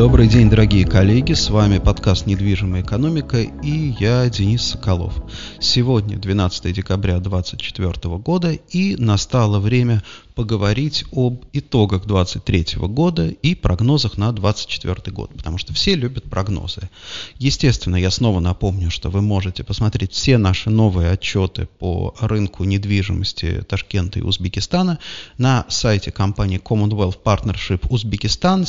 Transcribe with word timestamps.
Добрый 0.00 0.28
день, 0.28 0.48
дорогие 0.48 0.86
коллеги, 0.86 1.34
с 1.34 1.50
вами 1.50 1.76
подкаст 1.76 2.24
«Недвижимая 2.24 2.80
экономика» 2.80 3.36
и 3.42 3.94
я, 4.00 4.30
Денис 4.30 4.62
Соколов. 4.62 5.12
Сегодня 5.60 6.16
12 6.16 6.72
декабря 6.72 7.18
2024 7.18 8.16
года 8.16 8.52
и 8.52 8.96
настало 8.96 9.60
время 9.60 10.02
поговорить 10.34 11.04
об 11.12 11.44
итогах 11.52 12.06
2023 12.06 12.88
года 12.88 13.28
и 13.28 13.54
прогнозах 13.54 14.16
на 14.16 14.32
2024 14.32 15.14
год, 15.14 15.30
потому 15.36 15.58
что 15.58 15.74
все 15.74 15.94
любят 15.94 16.24
прогнозы. 16.24 16.88
Естественно, 17.36 17.96
я 17.96 18.10
снова 18.10 18.40
напомню, 18.40 18.90
что 18.90 19.10
вы 19.10 19.20
можете 19.20 19.64
посмотреть 19.64 20.12
все 20.12 20.38
наши 20.38 20.70
новые 20.70 21.10
отчеты 21.10 21.68
по 21.78 22.14
рынку 22.20 22.64
недвижимости 22.64 23.62
Ташкента 23.68 24.18
и 24.18 24.22
Узбекистана 24.22 24.98
на 25.36 25.66
сайте 25.68 26.10
компании 26.10 26.58
Commonwealth 26.58 27.18
Partnership 27.22 27.86
Узбекистан 27.90 28.64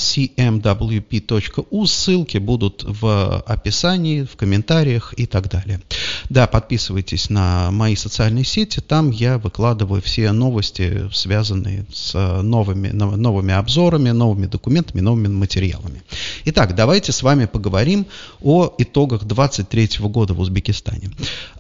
cmwp.u. 1.27 1.85
Ссылки 1.85 2.37
будут 2.37 2.83
в 2.83 3.39
описании, 3.41 4.23
в 4.23 4.35
комментариях 4.35 5.13
и 5.17 5.25
так 5.25 5.49
далее. 5.49 5.81
Да, 6.29 6.47
подписывайтесь 6.47 7.29
на 7.29 7.71
мои 7.71 7.95
социальные 7.95 8.45
сети, 8.45 8.79
там 8.79 9.11
я 9.11 9.37
выкладываю 9.37 10.01
все 10.01 10.31
новости, 10.31 11.09
связанные 11.13 11.85
с 11.93 12.13
новыми, 12.41 12.89
новыми 12.89 13.53
обзорами, 13.53 14.11
новыми 14.11 14.45
документами, 14.45 15.01
новыми 15.01 15.27
материалами. 15.27 16.03
Итак, 16.45 16.75
давайте 16.75 17.11
с 17.11 17.23
вами 17.23 17.45
поговорим 17.45 18.05
о 18.41 18.73
итогах 18.77 19.23
2023 19.25 20.07
года 20.07 20.33
в 20.33 20.39
Узбекистане. 20.39 21.11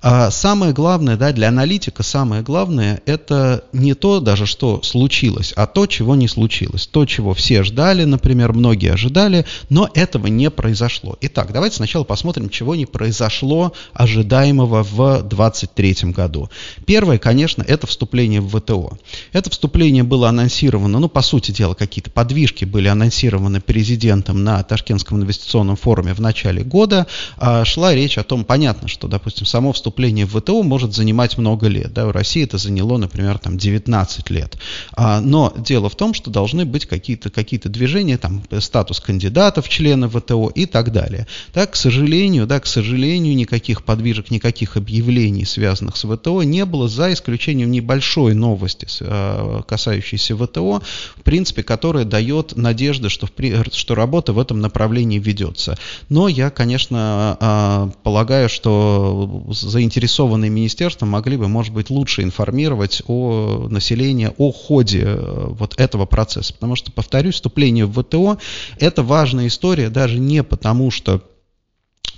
А, 0.03 0.31
самое 0.31 0.73
главное, 0.73 1.15
да, 1.15 1.31
для 1.31 1.49
аналитика 1.49 2.01
самое 2.01 2.41
главное, 2.41 3.01
это 3.05 3.65
не 3.71 3.93
то 3.93 4.19
даже, 4.19 4.47
что 4.47 4.81
случилось, 4.81 5.53
а 5.55 5.67
то, 5.67 5.85
чего 5.85 6.15
не 6.15 6.27
случилось. 6.27 6.87
То, 6.87 7.05
чего 7.05 7.35
все 7.35 7.61
ждали, 7.61 8.03
например, 8.03 8.53
многие 8.53 8.93
ожидали, 8.93 9.45
но 9.69 9.89
этого 9.93 10.25
не 10.25 10.49
произошло. 10.49 11.17
Итак, 11.21 11.53
давайте 11.53 11.75
сначала 11.75 12.03
посмотрим, 12.03 12.49
чего 12.49 12.73
не 12.73 12.87
произошло 12.87 13.73
ожидаемого 13.93 14.83
в 14.83 15.21
2023 15.21 16.11
году. 16.11 16.49
Первое, 16.87 17.19
конечно, 17.19 17.63
это 17.67 17.85
вступление 17.85 18.41
в 18.41 18.57
ВТО. 18.57 18.97
Это 19.33 19.51
вступление 19.51 20.03
было 20.03 20.29
анонсировано, 20.29 20.97
ну, 20.97 21.09
по 21.09 21.21
сути 21.21 21.51
дела, 21.51 21.75
какие-то 21.75 22.09
подвижки 22.09 22.65
были 22.65 22.87
анонсированы 22.87 23.61
президентом 23.61 24.43
на 24.43 24.63
Ташкентском 24.63 25.19
инвестиционном 25.19 25.75
форуме 25.75 26.15
в 26.15 26.19
начале 26.19 26.63
года. 26.63 27.05
А 27.37 27.63
шла 27.65 27.93
речь 27.93 28.17
о 28.17 28.23
том, 28.23 28.45
понятно, 28.45 28.87
что, 28.87 29.07
допустим, 29.07 29.45
само 29.45 29.71
вступление 29.73 29.90
в 30.25 30.39
ВТО 30.39 30.63
может 30.63 30.93
занимать 30.93 31.37
много 31.37 31.67
лет. 31.67 31.93
Да, 31.93 32.07
в 32.07 32.11
России 32.11 32.43
это 32.43 32.57
заняло, 32.57 32.97
например, 32.97 33.37
там 33.37 33.57
19 33.57 34.29
лет. 34.29 34.57
А, 34.93 35.21
но 35.21 35.53
дело 35.57 35.89
в 35.89 35.95
том, 35.95 36.13
что 36.13 36.31
должны 36.31 36.65
быть 36.65 36.85
какие-то 36.85 37.29
какие 37.29 37.59
движения, 37.59 38.17
там, 38.17 38.43
статус 38.59 38.99
кандидатов 38.99 39.65
в 39.65 39.69
члены 39.69 40.09
ВТО 40.09 40.49
и 40.49 40.65
так 40.65 40.91
далее. 40.91 41.27
Да, 41.53 41.65
к 41.67 41.75
сожалению, 41.75 42.47
да, 42.47 42.59
к 42.59 42.65
сожалению, 42.65 43.35
никаких 43.35 43.83
подвижек, 43.83 44.31
никаких 44.31 44.77
объявлений, 44.77 45.45
связанных 45.45 45.97
с 45.97 46.05
ВТО, 46.07 46.43
не 46.43 46.65
было, 46.65 46.87
за 46.87 47.13
исключением 47.13 47.71
небольшой 47.71 48.33
новости, 48.33 48.87
а, 49.01 49.61
касающейся 49.63 50.35
ВТО, 50.35 50.81
в 51.17 51.21
принципе, 51.23 51.63
которая 51.63 52.05
дает 52.05 52.55
надежды, 52.55 53.09
что, 53.09 53.27
что 53.71 53.95
работа 53.95 54.33
в 54.33 54.39
этом 54.39 54.59
направлении 54.59 55.19
ведется. 55.19 55.77
Но 56.09 56.27
я, 56.27 56.49
конечно, 56.49 57.37
а, 57.39 57.89
полагаю, 58.03 58.49
что 58.49 59.41
заинтересованные 59.81 60.51
министерства 60.51 61.07
могли 61.07 61.37
бы, 61.37 61.47
может 61.47 61.73
быть, 61.73 61.89
лучше 61.89 62.21
информировать 62.21 63.01
о 63.07 63.67
населении, 63.69 64.29
о 64.37 64.51
ходе 64.51 65.01
э, 65.05 65.47
вот 65.49 65.79
этого 65.79 66.05
процесса. 66.05 66.53
Потому 66.53 66.75
что, 66.75 66.91
повторюсь, 66.91 67.35
вступление 67.35 67.87
в 67.87 67.99
ВТО– 67.99 68.37
это 68.79 69.01
важная 69.01 69.47
история 69.47 69.89
даже 69.89 70.19
не 70.19 70.43
потому, 70.43 70.91
что 70.91 71.23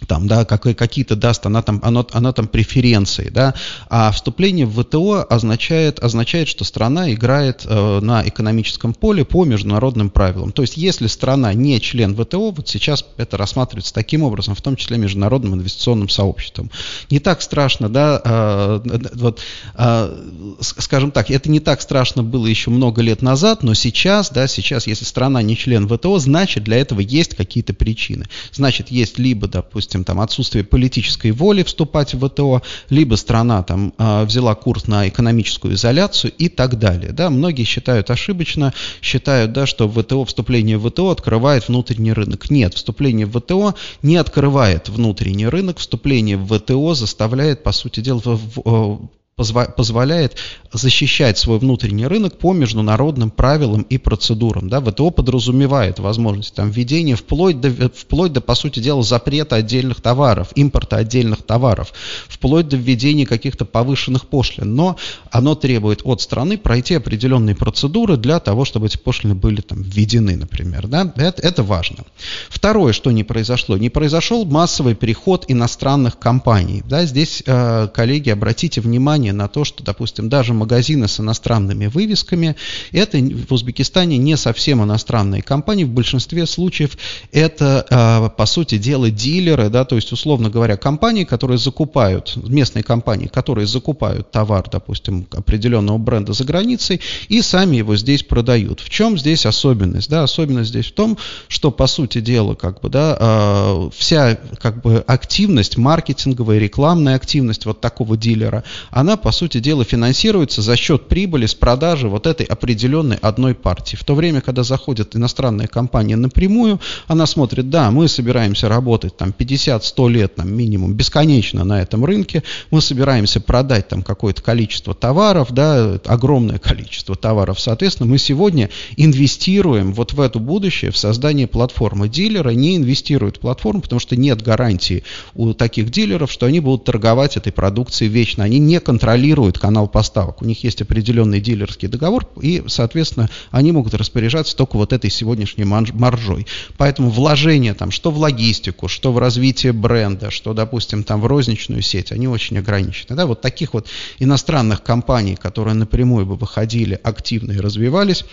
там, 0.07 0.27
да, 0.27 0.45
как, 0.45 0.63
какие-то 0.63 1.15
даст, 1.15 1.45
она 1.45 1.61
там, 1.61 1.79
она, 1.83 2.05
она 2.11 2.33
там 2.33 2.47
преференции, 2.47 3.29
да, 3.29 3.53
а 3.89 4.11
вступление 4.11 4.65
в 4.65 4.81
ВТО 4.81 5.25
означает, 5.29 5.99
означает 5.99 6.47
что 6.47 6.63
страна 6.63 7.11
играет 7.11 7.65
э, 7.65 7.99
на 8.01 8.27
экономическом 8.27 8.93
поле 8.93 9.25
по 9.25 9.45
международным 9.45 10.09
правилам. 10.09 10.51
То 10.51 10.61
есть, 10.61 10.77
если 10.77 11.07
страна 11.07 11.53
не 11.53 11.79
член 11.79 12.15
ВТО, 12.15 12.51
вот 12.51 12.67
сейчас 12.67 13.05
это 13.17 13.37
рассматривается 13.37 13.93
таким 13.93 14.23
образом, 14.23 14.55
в 14.55 14.61
том 14.61 14.75
числе 14.75 14.97
международным 14.97 15.55
инвестиционным 15.55 16.09
сообществом. 16.09 16.71
Не 17.09 17.19
так 17.19 17.41
страшно, 17.41 17.89
да, 17.89 18.21
э, 18.23 18.79
вот, 19.13 19.41
э, 19.75 20.57
скажем 20.61 21.11
так, 21.11 21.29
это 21.29 21.49
не 21.49 21.59
так 21.59 21.81
страшно 21.81 22.23
было 22.23 22.47
еще 22.47 22.71
много 22.71 23.01
лет 23.01 23.21
назад, 23.21 23.63
но 23.63 23.73
сейчас, 23.73 24.31
да, 24.31 24.47
сейчас, 24.47 24.87
если 24.87 25.05
страна 25.05 25.41
не 25.41 25.55
член 25.55 25.87
ВТО, 25.87 26.19
значит, 26.19 26.63
для 26.63 26.77
этого 26.77 26.99
есть 26.99 27.35
какие-то 27.35 27.73
причины. 27.73 28.25
Значит, 28.51 28.89
есть 28.89 29.19
либо, 29.19 29.47
допустим, 29.47 29.92
допустим, 29.93 30.03
там 30.03 30.19
отсутствие 30.19 30.63
политической 30.63 31.31
воли 31.31 31.63
вступать 31.63 32.13
в 32.13 32.27
ВТО, 32.27 32.61
либо 32.89 33.15
страна 33.15 33.63
там 33.63 33.93
а, 33.97 34.25
взяла 34.25 34.55
курс 34.55 34.87
на 34.87 35.07
экономическую 35.07 35.75
изоляцию 35.75 36.33
и 36.37 36.49
так 36.49 36.79
далее. 36.79 37.11
Да, 37.11 37.29
многие 37.29 37.63
считают 37.63 38.09
ошибочно, 38.09 38.73
считают, 39.01 39.53
да, 39.53 39.65
что 39.65 39.87
ВТО, 39.87 40.25
вступление 40.25 40.77
в 40.77 40.89
ВТО 40.89 41.11
открывает 41.11 41.67
внутренний 41.67 42.13
рынок. 42.13 42.49
Нет, 42.49 42.73
вступление 42.73 43.25
в 43.25 43.39
ВТО 43.39 43.75
не 44.01 44.17
открывает 44.17 44.89
внутренний 44.89 45.47
рынок, 45.47 45.77
вступление 45.77 46.37
в 46.37 46.47
ВТО 46.47 46.93
заставляет, 46.95 47.63
по 47.63 47.71
сути 47.71 47.99
дела, 47.99 48.19
в, 48.23 48.39
в, 48.55 49.09
позволяет 49.35 50.37
защищать 50.71 51.37
свой 51.37 51.59
внутренний 51.59 52.07
рынок 52.07 52.37
по 52.37 52.53
международным 52.53 53.31
правилам 53.31 53.81
и 53.83 53.97
процедурам. 53.97 54.69
Да? 54.69 54.79
ВТО 54.81 55.09
подразумевает 55.09 55.99
возможность 55.99 56.53
там, 56.55 56.69
введения 56.69 57.15
вплоть 57.15 57.59
до, 57.59 57.89
вплоть 57.89 58.33
до, 58.33 58.41
по 58.41 58.55
сути 58.55 58.79
дела, 58.79 59.03
запрета 59.03 59.55
отдельных 59.55 60.01
товаров, 60.01 60.49
импорта 60.55 60.97
отдельных 60.97 61.43
товаров, 61.43 61.93
вплоть 62.27 62.67
до 62.67 62.77
введения 62.77 63.25
каких-то 63.25 63.65
повышенных 63.65 64.27
пошлин. 64.27 64.75
Но 64.75 64.97
оно 65.31 65.55
требует 65.55 66.01
от 66.03 66.21
страны 66.21 66.57
пройти 66.57 66.95
определенные 66.95 67.55
процедуры 67.55 68.17
для 68.17 68.39
того, 68.39 68.65
чтобы 68.65 68.87
эти 68.87 68.97
пошлины 68.97 69.35
были 69.35 69.61
там, 69.61 69.81
введены, 69.81 70.35
например. 70.35 70.87
Да? 70.87 71.11
Это, 71.15 71.41
это 71.41 71.63
важно. 71.63 72.03
Второе, 72.49 72.93
что 72.93 73.11
не 73.11 73.23
произошло. 73.23 73.77
Не 73.77 73.89
произошел 73.89 74.45
массовый 74.45 74.95
переход 74.95 75.45
иностранных 75.47 76.19
компаний. 76.19 76.83
Да? 76.87 77.05
Здесь, 77.05 77.43
э, 77.45 77.87
коллеги, 77.93 78.29
обратите 78.29 78.81
внимание, 78.81 79.22
внимание 79.23 79.33
на 79.33 79.47
то, 79.47 79.63
что, 79.63 79.83
допустим, 79.83 80.29
даже 80.29 80.53
магазины 80.53 81.07
с 81.07 81.19
иностранными 81.19 81.87
вывесками, 81.87 82.55
это 82.91 83.17
в 83.17 83.53
Узбекистане 83.53 84.17
не 84.17 84.37
совсем 84.37 84.83
иностранные 84.83 85.41
компании, 85.41 85.85
в 85.85 85.89
большинстве 85.89 86.45
случаев 86.45 86.97
это, 87.31 87.85
а, 87.89 88.29
по 88.29 88.45
сути 88.45 88.77
дела, 88.77 89.09
дилеры, 89.09 89.69
да, 89.69 89.85
то 89.85 89.95
есть, 89.95 90.11
условно 90.11 90.49
говоря, 90.49 90.77
компании, 90.77 91.23
которые 91.23 91.57
закупают, 91.57 92.35
местные 92.35 92.83
компании, 92.83 93.27
которые 93.27 93.67
закупают 93.67 94.31
товар, 94.31 94.65
допустим, 94.69 95.25
определенного 95.31 95.97
бренда 95.97 96.33
за 96.33 96.43
границей 96.43 96.99
и 97.29 97.41
сами 97.41 97.77
его 97.77 97.95
здесь 97.95 98.23
продают. 98.23 98.81
В 98.81 98.89
чем 98.89 99.17
здесь 99.17 99.45
особенность? 99.45 100.09
Да, 100.09 100.23
особенность 100.23 100.69
здесь 100.69 100.87
в 100.87 100.93
том, 100.93 101.17
что, 101.47 101.71
по 101.71 101.87
сути 101.87 102.21
дела, 102.21 102.55
как 102.55 102.81
бы, 102.81 102.89
да, 102.89 103.17
а, 103.19 103.89
вся 103.95 104.37
как 104.61 104.81
бы 104.81 105.03
активность, 105.07 105.77
маркетинговая, 105.77 106.59
рекламная 106.59 107.15
активность 107.15 107.65
вот 107.65 107.81
такого 107.81 108.17
дилера, 108.17 108.63
она 108.91 109.12
она, 109.13 109.17
по 109.21 109.31
сути 109.31 109.59
дела, 109.59 109.83
финансируется 109.83 110.63
за 110.63 110.75
счет 110.75 111.07
прибыли 111.07 111.45
с 111.45 111.53
продажи 111.53 112.09
вот 112.09 112.25
этой 112.25 112.47
определенной 112.47 113.17
одной 113.17 113.53
партии. 113.53 113.95
В 113.95 114.03
то 114.03 114.15
время, 114.15 114.41
когда 114.41 114.63
заходит 114.63 115.15
иностранная 115.15 115.67
компания 115.67 116.15
напрямую, 116.15 116.79
она 117.05 117.27
смотрит, 117.27 117.69
да, 117.69 117.91
мы 117.91 118.07
собираемся 118.07 118.69
работать 118.69 119.15
там 119.15 119.31
50-100 119.37 120.09
лет 120.09 120.35
там, 120.35 120.51
минимум 120.51 120.95
бесконечно 120.95 121.63
на 121.63 121.79
этом 121.79 122.03
рынке, 122.05 122.41
мы 122.71 122.81
собираемся 122.81 123.39
продать 123.39 123.87
там 123.87 124.01
какое-то 124.01 124.41
количество 124.41 124.95
товаров, 124.95 125.51
да, 125.51 125.99
огромное 126.05 126.57
количество 126.57 127.15
товаров. 127.15 127.59
Соответственно, 127.59 128.09
мы 128.09 128.17
сегодня 128.17 128.71
инвестируем 128.97 129.93
вот 129.93 130.13
в 130.13 130.21
это 130.21 130.39
будущее, 130.39 130.89
в 130.89 130.97
создание 130.97 131.45
платформы. 131.45 132.09
Дилеры 132.09 132.55
не 132.55 132.77
инвестируют 132.77 133.37
в 133.37 133.41
платформу, 133.41 133.81
потому 133.81 133.99
что 133.99 134.15
нет 134.15 134.41
гарантии 134.41 135.03
у 135.35 135.53
таких 135.53 135.91
дилеров, 135.91 136.31
что 136.31 136.47
они 136.47 136.61
будут 136.61 136.85
торговать 136.85 137.37
этой 137.37 137.51
продукцией 137.53 138.11
вечно. 138.11 138.43
Они 138.43 138.57
не 138.57 138.79
контролируют 138.79 139.02
контролируют 139.03 139.59
канал 139.59 139.89
поставок. 139.89 140.41
У 140.41 140.45
них 140.45 140.63
есть 140.63 140.81
определенный 140.81 141.41
дилерский 141.41 141.89
договор, 141.89 142.25
и, 142.41 142.63
соответственно, 142.67 143.29
они 143.51 143.73
могут 143.73 143.93
распоряжаться 143.95 144.55
только 144.55 144.77
вот 144.77 144.93
этой 144.93 145.09
сегодняшней 145.09 145.65
маржой. 145.65 146.47
Поэтому 146.77 147.09
вложения 147.09 147.73
там, 147.73 147.91
что 147.91 148.11
в 148.11 148.17
логистику, 148.17 148.87
что 148.87 149.11
в 149.11 149.17
развитие 149.17 149.73
бренда, 149.73 150.31
что, 150.31 150.53
допустим, 150.53 151.03
там 151.03 151.19
в 151.19 151.25
розничную 151.25 151.81
сеть, 151.81 152.13
они 152.13 152.29
очень 152.29 152.57
ограничены. 152.59 153.17
Да? 153.17 153.25
Вот 153.25 153.41
таких 153.41 153.73
вот 153.73 153.87
иностранных 154.19 154.83
компаний, 154.83 155.35
которые 155.35 155.73
напрямую 155.73 156.25
бы 156.25 156.37
выходили 156.37 156.97
активно 157.03 157.51
и 157.51 157.59
развивались, 157.59 158.23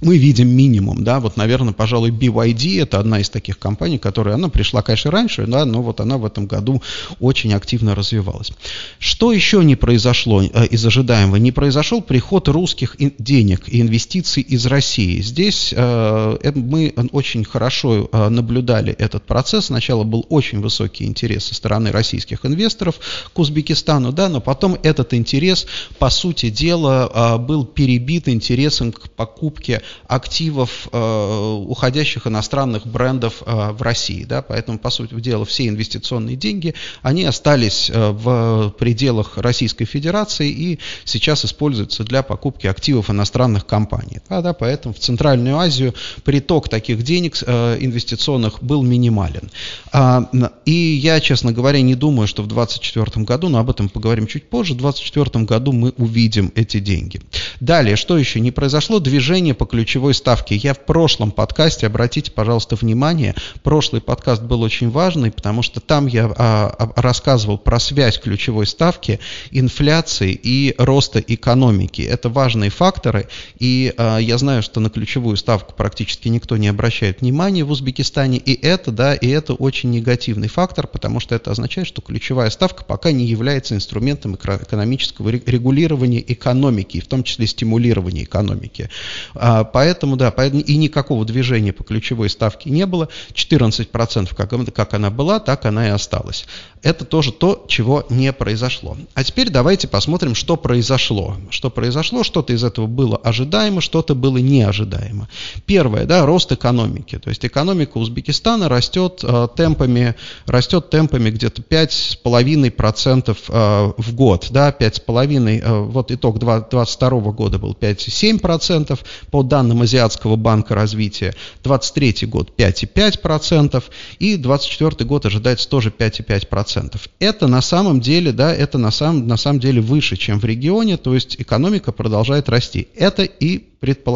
мы 0.00 0.16
видим 0.16 0.48
минимум, 0.48 1.04
да, 1.04 1.20
вот, 1.20 1.36
наверное, 1.36 1.72
пожалуй, 1.72 2.10
BYD 2.10 2.82
это 2.82 2.98
одна 2.98 3.20
из 3.20 3.30
таких 3.30 3.58
компаний, 3.58 3.98
которая, 3.98 4.34
она 4.34 4.48
пришла, 4.48 4.82
конечно, 4.82 5.10
раньше, 5.10 5.46
да, 5.46 5.64
но 5.64 5.82
вот 5.82 6.00
она 6.00 6.18
в 6.18 6.24
этом 6.24 6.46
году 6.46 6.82
очень 7.20 7.54
активно 7.54 7.94
развивалась. 7.94 8.52
Что 8.98 9.32
еще 9.32 9.62
не 9.64 9.76
произошло 9.76 10.42
э, 10.42 10.66
из 10.66 10.84
ожидаемого? 10.84 11.36
Не 11.36 11.52
произошел 11.52 12.00
приход 12.00 12.48
русских 12.48 12.96
денег 13.18 13.68
и 13.68 13.80
инвестиций 13.80 14.42
из 14.42 14.66
России. 14.66 15.20
Здесь 15.20 15.72
э, 15.76 16.52
мы 16.54 16.94
очень 17.12 17.44
хорошо 17.44 18.08
э, 18.10 18.28
наблюдали 18.28 18.92
этот 18.92 19.24
процесс. 19.24 19.66
Сначала 19.66 20.04
был 20.04 20.26
очень 20.28 20.60
высокий 20.60 21.04
интерес 21.04 21.44
со 21.44 21.54
стороны 21.54 21.92
российских 21.92 22.44
инвесторов 22.44 22.98
к 23.32 23.38
Узбекистану, 23.38 24.12
да, 24.12 24.28
но 24.28 24.40
потом 24.40 24.76
этот 24.82 25.14
интерес, 25.14 25.66
по 25.98 26.10
сути 26.10 26.50
дела, 26.50 27.10
э, 27.12 27.38
был 27.38 27.64
перебит 27.64 28.28
интересом 28.28 28.92
к 28.92 29.10
покупке 29.10 29.81
активов 30.06 30.88
э, 30.92 31.64
уходящих 31.66 32.26
иностранных 32.26 32.86
брендов 32.86 33.42
э, 33.44 33.72
в 33.72 33.82
России. 33.82 34.24
Да? 34.24 34.42
Поэтому, 34.42 34.78
по 34.78 34.90
сути 34.90 35.14
дела, 35.14 35.44
все 35.44 35.68
инвестиционные 35.68 36.36
деньги, 36.36 36.74
они 37.02 37.24
остались 37.24 37.90
э, 37.92 38.10
в 38.10 38.74
пределах 38.78 39.38
Российской 39.38 39.84
Федерации 39.84 40.50
и 40.50 40.78
сейчас 41.04 41.44
используются 41.44 42.04
для 42.04 42.22
покупки 42.22 42.66
активов 42.66 43.10
иностранных 43.10 43.66
компаний. 43.66 44.20
Да, 44.28 44.42
да, 44.42 44.52
поэтому 44.52 44.94
в 44.94 44.98
Центральную 44.98 45.56
Азию 45.58 45.94
приток 46.24 46.68
таких 46.68 47.02
денег 47.02 47.32
инвестиционных 47.42 48.62
был 48.62 48.82
минимален. 48.82 49.50
А, 49.92 50.28
и 50.64 50.72
я, 50.72 51.20
честно 51.20 51.52
говоря, 51.52 51.80
не 51.80 51.94
думаю, 51.94 52.26
что 52.26 52.42
в 52.42 52.46
2024 52.46 53.24
году, 53.24 53.48
но 53.48 53.58
об 53.58 53.70
этом 53.70 53.88
поговорим 53.88 54.26
чуть 54.26 54.48
позже, 54.48 54.74
в 54.74 54.78
2024 54.78 55.44
году 55.44 55.72
мы 55.72 55.92
увидим 55.96 56.52
эти 56.54 56.78
деньги. 56.78 57.20
Далее, 57.60 57.96
что 57.96 58.18
еще 58.18 58.40
не 58.40 58.50
произошло? 58.50 58.98
Движение 58.98 59.54
по 59.54 59.66
ключевой 59.72 60.12
ставке. 60.12 60.54
Я 60.54 60.74
в 60.74 60.80
прошлом 60.80 61.30
подкасте, 61.30 61.86
обратите, 61.86 62.30
пожалуйста, 62.30 62.76
внимание, 62.76 63.34
прошлый 63.62 64.02
подкаст 64.02 64.42
был 64.42 64.60
очень 64.60 64.90
важный, 64.90 65.32
потому 65.32 65.62
что 65.62 65.80
там 65.80 66.06
я 66.06 66.30
а, 66.36 66.92
рассказывал 66.94 67.56
про 67.56 67.80
связь 67.80 68.18
ключевой 68.18 68.66
ставки, 68.66 69.18
инфляции 69.50 70.38
и 70.40 70.74
роста 70.76 71.20
экономики. 71.26 72.02
Это 72.02 72.28
важные 72.28 72.68
факторы, 72.68 73.28
и 73.58 73.94
а, 73.96 74.18
я 74.18 74.36
знаю, 74.36 74.62
что 74.62 74.78
на 74.78 74.90
ключевую 74.90 75.38
ставку 75.38 75.72
практически 75.74 76.28
никто 76.28 76.58
не 76.58 76.68
обращает 76.68 77.22
внимания 77.22 77.64
в 77.64 77.70
Узбекистане, 77.70 78.36
и 78.36 78.52
это, 78.52 78.90
да, 78.90 79.14
и 79.14 79.26
это 79.28 79.54
очень 79.54 79.88
негативный 79.88 80.48
фактор, 80.48 80.86
потому 80.86 81.18
что 81.18 81.34
это 81.34 81.50
означает, 81.50 81.88
что 81.88 82.02
ключевая 82.02 82.50
ставка 82.50 82.84
пока 82.84 83.10
не 83.10 83.24
является 83.24 83.74
инструментом 83.74 84.34
экономического 84.34 85.30
регулирования 85.30 86.22
экономики, 86.26 87.00
в 87.00 87.06
том 87.06 87.22
числе 87.22 87.46
стимулирования 87.46 88.24
экономики. 88.24 88.90
А, 89.34 89.61
поэтому, 89.64 90.16
да, 90.16 90.28
и 90.30 90.76
никакого 90.76 91.24
движения 91.24 91.72
по 91.72 91.84
ключевой 91.84 92.30
ставке 92.30 92.70
не 92.70 92.86
было. 92.86 93.08
14% 93.34 94.34
как, 94.34 94.74
как 94.74 94.94
она 94.94 95.10
была, 95.10 95.40
так 95.40 95.64
она 95.66 95.88
и 95.88 95.90
осталась. 95.90 96.46
Это 96.82 97.04
тоже 97.04 97.30
то, 97.32 97.64
чего 97.68 98.04
не 98.08 98.32
произошло. 98.32 98.96
А 99.14 99.22
теперь 99.22 99.50
давайте 99.50 99.86
посмотрим, 99.86 100.34
что 100.34 100.56
произошло. 100.56 101.36
Что 101.50 101.70
произошло, 101.70 102.24
что-то 102.24 102.52
из 102.52 102.64
этого 102.64 102.86
было 102.86 103.16
ожидаемо, 103.16 103.80
что-то 103.80 104.16
было 104.16 104.38
неожидаемо. 104.38 105.28
Первое, 105.64 106.06
да, 106.06 106.26
рост 106.26 106.50
экономики. 106.50 107.18
То 107.18 107.30
есть 107.30 107.44
экономика 107.46 107.98
Узбекистана 107.98 108.68
растет 108.68 109.20
э, 109.22 109.48
темпами, 109.54 110.16
растет 110.46 110.90
темпами 110.90 111.30
где-то 111.30 111.62
5,5% 111.62 113.36
э, 113.48 113.92
в 113.96 114.14
год. 114.14 114.48
Да, 114.50 114.70
5,5%, 114.70 115.60
э, 115.60 115.80
вот 115.82 116.10
итог 116.10 116.40
2022 116.40 117.10
года 117.32 117.58
был 117.58 117.76
5,7%, 117.80 118.98
по 119.30 119.42
данным 119.52 119.82
Азиатского 119.82 120.36
банка 120.36 120.74
развития. 120.74 121.34
2023 121.62 122.26
год 122.26 122.52
5,5% 122.56 123.82
и 124.18 124.36
2024 124.36 125.06
год 125.06 125.26
ожидается 125.26 125.68
тоже 125.68 125.90
5,5%. 125.90 126.32
10%. 126.52 127.00
Это 127.18 127.46
на 127.46 127.60
самом 127.60 128.00
деле, 128.00 128.32
да, 128.32 128.54
это 128.54 128.78
на 128.78 128.90
самом, 128.90 129.26
на 129.26 129.36
самом 129.36 129.60
деле 129.60 129.80
выше, 129.80 130.16
чем 130.16 130.38
в 130.40 130.44
регионе, 130.44 130.96
то 130.96 131.14
есть 131.14 131.36
экономика 131.38 131.92
продолжает 131.92 132.48
расти. 132.48 132.88
Это 132.96 133.24
и 133.24 133.71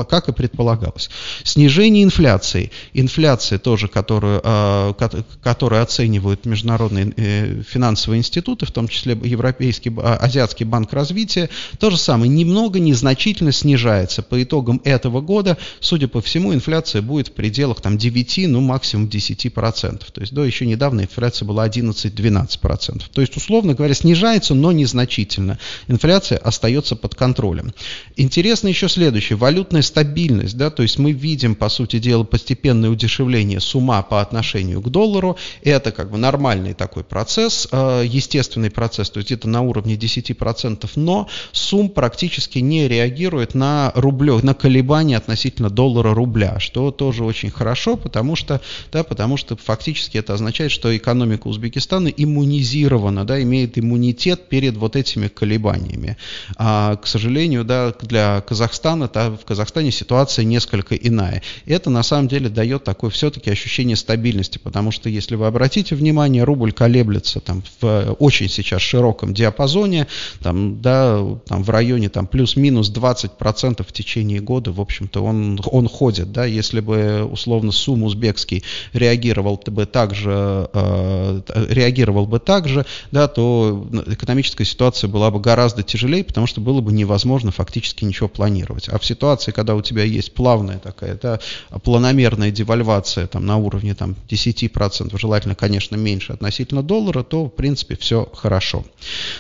как 0.09 0.29
и 0.29 0.33
предполагалось. 0.33 1.11
Снижение 1.45 2.05
инфляции. 2.05 2.71
Инфляция 2.93 3.59
тоже, 3.59 3.89
которую, 3.89 4.41
а, 4.45 4.95
которую 5.43 5.83
оценивают 5.83 6.47
международные 6.47 7.13
э, 7.17 7.63
финансовые 7.67 8.19
институты, 8.19 8.67
в 8.67 8.71
том 8.71 8.89
числе 8.89 9.19
Европейский, 9.23 9.93
а, 9.99 10.17
Азиатский 10.17 10.65
банк 10.65 10.93
развития, 10.93 11.51
то 11.79 11.91
же 11.91 11.97
самое, 11.97 12.31
немного, 12.31 12.79
незначительно 12.79 13.53
снижается. 13.53 14.23
По 14.23 14.43
итогам 14.43 14.81
этого 14.85 15.21
года, 15.21 15.59
судя 15.81 16.09
по 16.09 16.21
всему, 16.21 16.55
инфляция 16.55 17.03
будет 17.03 17.29
в 17.29 17.33
пределах 17.33 17.81
там, 17.81 17.99
9, 17.99 18.49
ну 18.49 18.61
максимум 18.61 19.07
10%. 19.07 20.05
То 20.13 20.21
есть 20.21 20.33
до 20.33 20.45
еще 20.45 20.67
недавно 20.67 21.03
инфляция 21.03 21.47
была 21.47 21.67
11-12%. 21.67 23.03
То 23.13 23.21
есть, 23.21 23.37
условно 23.37 23.75
говоря, 23.75 23.95
снижается, 23.95 24.55
но 24.55 24.73
незначительно. 24.73 25.59
Инфляция 25.89 26.39
остается 26.39 26.97
под 26.97 27.15
контролем. 27.15 27.73
Интересно 28.17 28.69
еще 28.69 28.89
следующее 28.89 29.37
валютная 29.57 29.81
стабильность, 29.81 30.59
да, 30.59 30.69
то 30.69 30.83
есть 30.83 30.99
мы 30.99 31.13
видим, 31.13 31.55
по 31.55 31.71
сути 31.71 31.99
дела, 31.99 32.25
постепенное 32.25 32.91
удешевление 32.91 33.59
сумма 33.59 34.03
по 34.03 34.21
отношению 34.21 34.83
к 34.83 34.91
доллару, 34.91 35.39
это 35.63 35.93
как 35.93 36.11
бы 36.11 36.19
нормальный 36.19 36.75
такой 36.75 37.05
процесс, 37.05 37.67
э, 37.73 38.05
естественный 38.07 38.71
процесс, 38.71 39.09
то 39.09 39.19
есть 39.19 39.33
это 39.33 39.49
на 39.49 39.63
уровне 39.63 39.97
10%, 39.97 40.91
но 40.97 41.27
сумм 41.53 41.89
практически 41.89 42.59
не 42.59 42.87
реагирует 42.87 43.55
на 43.55 43.93
рублё, 43.95 44.41
на 44.43 44.53
колебания 44.53 45.17
относительно 45.17 45.71
доллара-рубля, 45.71 46.61
что 46.61 46.91
тоже 46.91 47.25
очень 47.25 47.51
хорошо, 47.51 47.97
потому 47.97 48.37
что, 48.37 48.61
да, 48.93 49.05
потому 49.05 49.39
что 49.39 49.57
фактически 49.57 50.19
это 50.19 50.35
означает, 50.35 50.71
что 50.71 50.95
экономика 50.95 51.49
Узбекистана 51.49 52.09
иммунизирована, 52.09 53.25
да, 53.25 53.43
имеет 53.43 53.79
иммунитет 53.79 54.51
перед 54.51 54.77
вот 54.77 54.97
этими 54.97 55.29
колебаниями. 55.29 56.19
А, 56.57 56.97
к 56.97 57.07
сожалению, 57.07 57.65
да, 57.65 57.95
для 58.03 58.43
Казахстана, 58.43 59.09
в 59.31 59.46
Казахстане 59.47 59.91
ситуация 59.91 60.45
несколько 60.45 60.95
иная. 60.95 61.43
Это 61.65 61.91
на 61.91 62.03
самом 62.03 62.29
деле 62.29 62.49
дает 62.49 62.85
такое 62.85 63.11
все-таки 63.11 63.51
ощущение 63.51 63.97
стабильности, 63.97 64.59
потому 64.59 64.91
что 64.91 65.09
если 65.09 65.35
вы 65.37 65.47
обратите 65.47 65.95
внимание, 65.95 66.45
рубль 66.45 66.73
колеблется 66.73 67.41
там 67.41 67.63
в 67.81 68.17
очень 68.19 68.49
сейчас 68.49 68.83
широком 68.83 69.33
диапазоне, 69.35 70.07
там, 70.43 70.81
да, 70.81 71.21
там 71.47 71.63
в 71.63 71.71
районе 71.71 72.09
там 72.09 72.27
плюс-минус 72.27 72.91
20% 72.93 73.87
в 73.87 73.93
течение 73.93 74.41
года, 74.41 74.73
в 74.73 74.81
общем-то, 74.81 75.23
он, 75.23 75.61
он 75.65 75.89
ходит, 75.89 76.33
да, 76.33 76.45
если 76.45 76.81
бы 76.81 77.25
условно 77.25 77.73
Сум 77.73 78.03
узбекский 78.03 78.65
реагировал 78.93 79.63
бы 79.67 79.87
так 79.87 80.15
же, 80.15 80.69
э, 80.73 81.41
реагировал 81.71 82.27
бы 82.27 82.39
так 82.39 82.69
же, 82.69 82.85
да, 83.11 83.29
то 83.29 83.89
экономическая 84.07 84.65
ситуация 84.65 85.09
была 85.09 85.31
бы 85.31 85.41
гораздо 85.41 85.83
тяжелее, 85.83 86.25
потому 86.25 86.47
что 86.47 86.61
было 86.61 86.81
бы 86.81 86.93
невозможно 86.93 87.53
фактически 87.53 88.05
ничего 88.05 88.29
планировать. 88.29 88.89
А 88.89 88.99
в 88.99 89.05
ситуации 89.05 89.36
ситуации, 89.37 89.53
когда 89.53 89.75
у 89.75 89.83
тебя 89.83 90.03
есть 90.03 90.33
плавная 90.33 90.79
такая, 90.79 91.19
да, 91.21 91.39
планомерная 91.83 92.51
девальвация 92.51 93.27
там, 93.27 93.45
на 93.47 93.57
уровне 93.57 93.95
там, 93.95 94.17
10%, 94.29 95.19
желательно, 95.19 95.55
конечно, 95.55 95.97
меньше 95.97 96.33
относительно 96.33 96.83
доллара, 96.83 97.23
то, 97.23 97.47
в 97.47 97.51
принципе, 97.51 97.97
все 97.97 98.29
хорошо. 98.35 98.85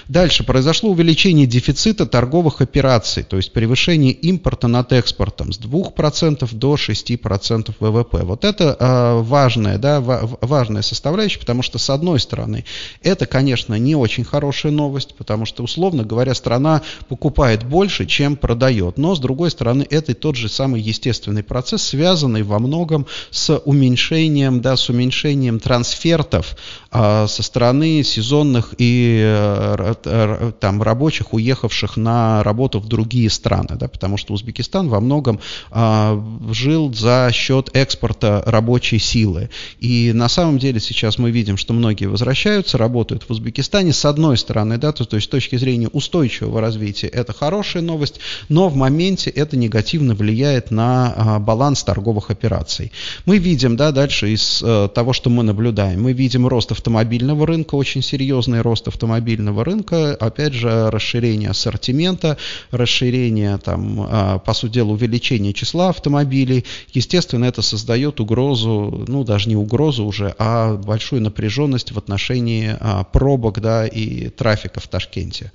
Дальше. 0.09 0.45
Произошло 0.45 0.91
увеличение 0.91 1.47
дефицита 1.47 2.07
торговых 2.07 2.61
операций, 2.61 3.23
то 3.23 3.37
есть 3.37 3.53
превышение 3.53 4.12
импорта 4.12 4.69
над 4.69 4.93
экспортом 4.93 5.53
с 5.53 5.59
2% 5.59 6.55
до 6.55 6.75
6% 6.75 7.75
ВВП. 7.81 8.19
Вот 8.25 8.45
это 8.45 8.76
э, 8.79 9.23
важная, 9.23 9.79
да, 9.79 10.00
важная 10.00 10.83
составляющая, 10.83 11.41
потому 11.41 11.62
что, 11.62 11.79
с 11.79 11.91
одной 11.91 12.21
стороны, 12.21 12.65
это, 13.03 13.26
конечно, 13.26 13.75
не 13.75 13.97
очень 13.97 14.25
хорошая 14.25 14.73
новость, 14.73 15.15
потому 15.17 15.47
что, 15.47 15.62
условно 15.62 16.05
говоря, 16.05 16.35
страна 16.35 16.83
покупает 17.09 17.65
больше, 17.65 18.07
чем 18.07 18.37
продает. 18.37 18.99
Но, 18.99 19.15
с 19.15 19.21
другой 19.21 19.50
стороны, 19.50 19.86
стороны, 19.87 20.02
это 20.02 20.14
тот 20.14 20.37
же 20.37 20.49
самый 20.49 20.81
естественный 20.81 21.43
процесс, 21.43 21.83
связанный 21.83 22.43
во 22.43 22.59
многом 22.59 23.07
с 23.31 23.59
уменьшением, 23.64 24.61
да, 24.61 24.76
с 24.76 24.88
уменьшением 24.88 25.61
трансфертов 25.61 26.57
а, 26.90 27.26
со 27.26 27.43
стороны 27.43 28.02
сезонных 28.02 28.75
и 28.78 29.21
а, 29.25 30.52
там, 30.61 30.83
рабочих, 30.83 31.33
уехавших 31.33 31.97
на 31.97 32.43
работу 32.43 32.81
в 32.81 32.88
другие 32.88 33.31
страны, 33.31 33.76
да, 33.76 33.88
потому 33.88 34.16
что 34.16 34.35
Узбекистан 34.35 34.88
во 34.88 35.00
многом 35.00 35.40
а, 35.71 36.23
жил 36.50 36.93
за 36.93 37.31
счет 37.33 37.71
экспорта 37.75 38.43
рабочей 38.47 38.99
силы. 38.99 39.50
И 39.81 40.12
на 40.14 40.28
самом 40.28 40.59
деле 40.59 40.81
сейчас 40.81 41.19
мы 41.19 41.31
видим, 41.31 41.57
что 41.57 41.73
многие 41.73 42.07
возвращаются, 42.07 42.78
работают 42.78 43.25
в 43.25 43.31
Узбекистане. 43.31 43.93
С 43.93 44.05
одной 44.05 44.37
стороны, 44.37 44.78
да, 44.78 44.93
то, 44.93 45.05
то 45.05 45.16
есть 45.16 45.26
с 45.26 45.31
точки 45.31 45.57
зрения 45.57 45.88
устойчивого 45.88 46.61
развития 46.61 47.09
это 47.09 47.33
хорошая 47.33 47.83
новость, 47.83 48.21
но 48.49 48.69
в 48.69 48.76
моменте 48.76 49.31
это 49.31 49.57
не 49.57 49.65
негативно 49.66 50.14
влияет 50.14 50.70
на 50.70 51.12
а, 51.16 51.38
баланс 51.38 51.82
торговых 51.82 52.30
операций. 52.30 52.92
Мы 53.25 53.38
видим, 53.38 53.76
да, 53.76 53.90
дальше 53.90 54.32
из 54.32 54.62
а, 54.64 54.88
того, 54.88 55.12
что 55.12 55.30
мы 55.30 55.42
наблюдаем, 55.42 56.02
мы 56.02 56.12
видим 56.12 56.46
рост 56.46 56.73
автомобильного 56.73 57.46
рынка, 57.46 57.75
очень 57.75 58.02
серьезный 58.02 58.61
рост 58.61 58.88
автомобильного 58.88 59.64
рынка, 59.64 60.14
опять 60.14 60.54
же, 60.54 60.90
расширение 60.90 61.50
ассортимента, 61.50 62.37
расширение, 62.70 63.58
там, 63.58 64.06
а, 64.08 64.38
по 64.38 64.54
сути 64.54 64.75
дела, 64.75 64.92
увеличение 64.92 65.52
числа 65.52 65.88
автомобилей. 65.88 66.64
Естественно, 66.92 67.44
это 67.44 67.62
создает 67.62 68.20
угрозу, 68.20 69.04
ну, 69.08 69.25
даже 69.25 69.49
не 69.49 69.56
угрозу 69.56 70.04
уже, 70.04 70.35
а 70.38 70.76
большую 70.76 71.23
напряженность 71.23 71.92
в 71.92 71.99
отношении 71.99 72.76
а, 72.78 73.04
пробок, 73.04 73.61
да, 73.61 73.87
и 73.87 74.28
трафика 74.28 74.80
в 74.80 74.87
Ташкенте. 74.87 75.52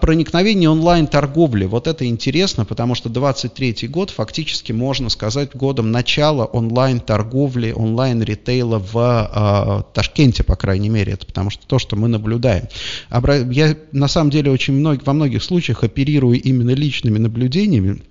Проникновение 0.00 0.70
онлайн-торговли, 0.70 1.66
вот 1.66 1.86
это 1.86 2.06
интересно, 2.06 2.64
потому 2.64 2.94
что 2.94 3.08
23 3.34 3.88
год 3.88 4.10
фактически 4.10 4.70
можно 4.70 5.08
сказать 5.08 5.54
годом 5.54 5.90
начала 5.90 6.44
онлайн-торговли, 6.44 7.72
онлайн-ритейла 7.72 8.78
в 8.78 8.96
а, 8.96 9.82
Ташкенте, 9.92 10.44
по 10.44 10.54
крайней 10.54 10.88
мере, 10.88 11.14
это 11.14 11.26
потому 11.26 11.50
что 11.50 11.66
то, 11.66 11.80
что 11.80 11.96
мы 11.96 12.06
наблюдаем. 12.06 12.68
Я 13.50 13.76
на 13.90 14.06
самом 14.06 14.30
деле 14.30 14.52
очень 14.52 14.74
много, 14.74 15.02
во 15.04 15.12
многих 15.12 15.42
случаях 15.42 15.82
оперирую 15.82 16.40
именно 16.40 16.70
личными 16.70 17.18
наблюдениями, 17.18 18.02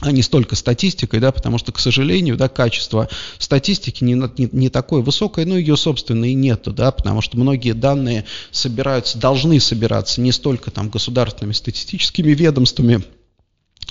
а 0.00 0.10
не 0.10 0.22
столько 0.22 0.56
статистикой, 0.56 1.20
да, 1.20 1.30
потому 1.30 1.58
что, 1.58 1.70
к 1.70 1.78
сожалению, 1.78 2.36
да, 2.36 2.48
качество 2.48 3.08
статистики 3.38 4.02
не, 4.02 4.14
не, 4.14 4.48
не 4.50 4.68
такое 4.68 5.02
высокое, 5.02 5.46
ну, 5.46 5.56
ее, 5.56 5.76
собственно, 5.76 6.24
и 6.24 6.34
нету, 6.34 6.72
да, 6.72 6.90
потому 6.90 7.20
что 7.20 7.38
многие 7.38 7.72
данные 7.72 8.24
собираются, 8.50 9.16
должны 9.18 9.60
собираться 9.60 10.20
не 10.20 10.32
столько 10.32 10.72
там 10.72 10.88
государственными 10.88 11.52
статистическими 11.52 12.32
ведомствами, 12.32 13.04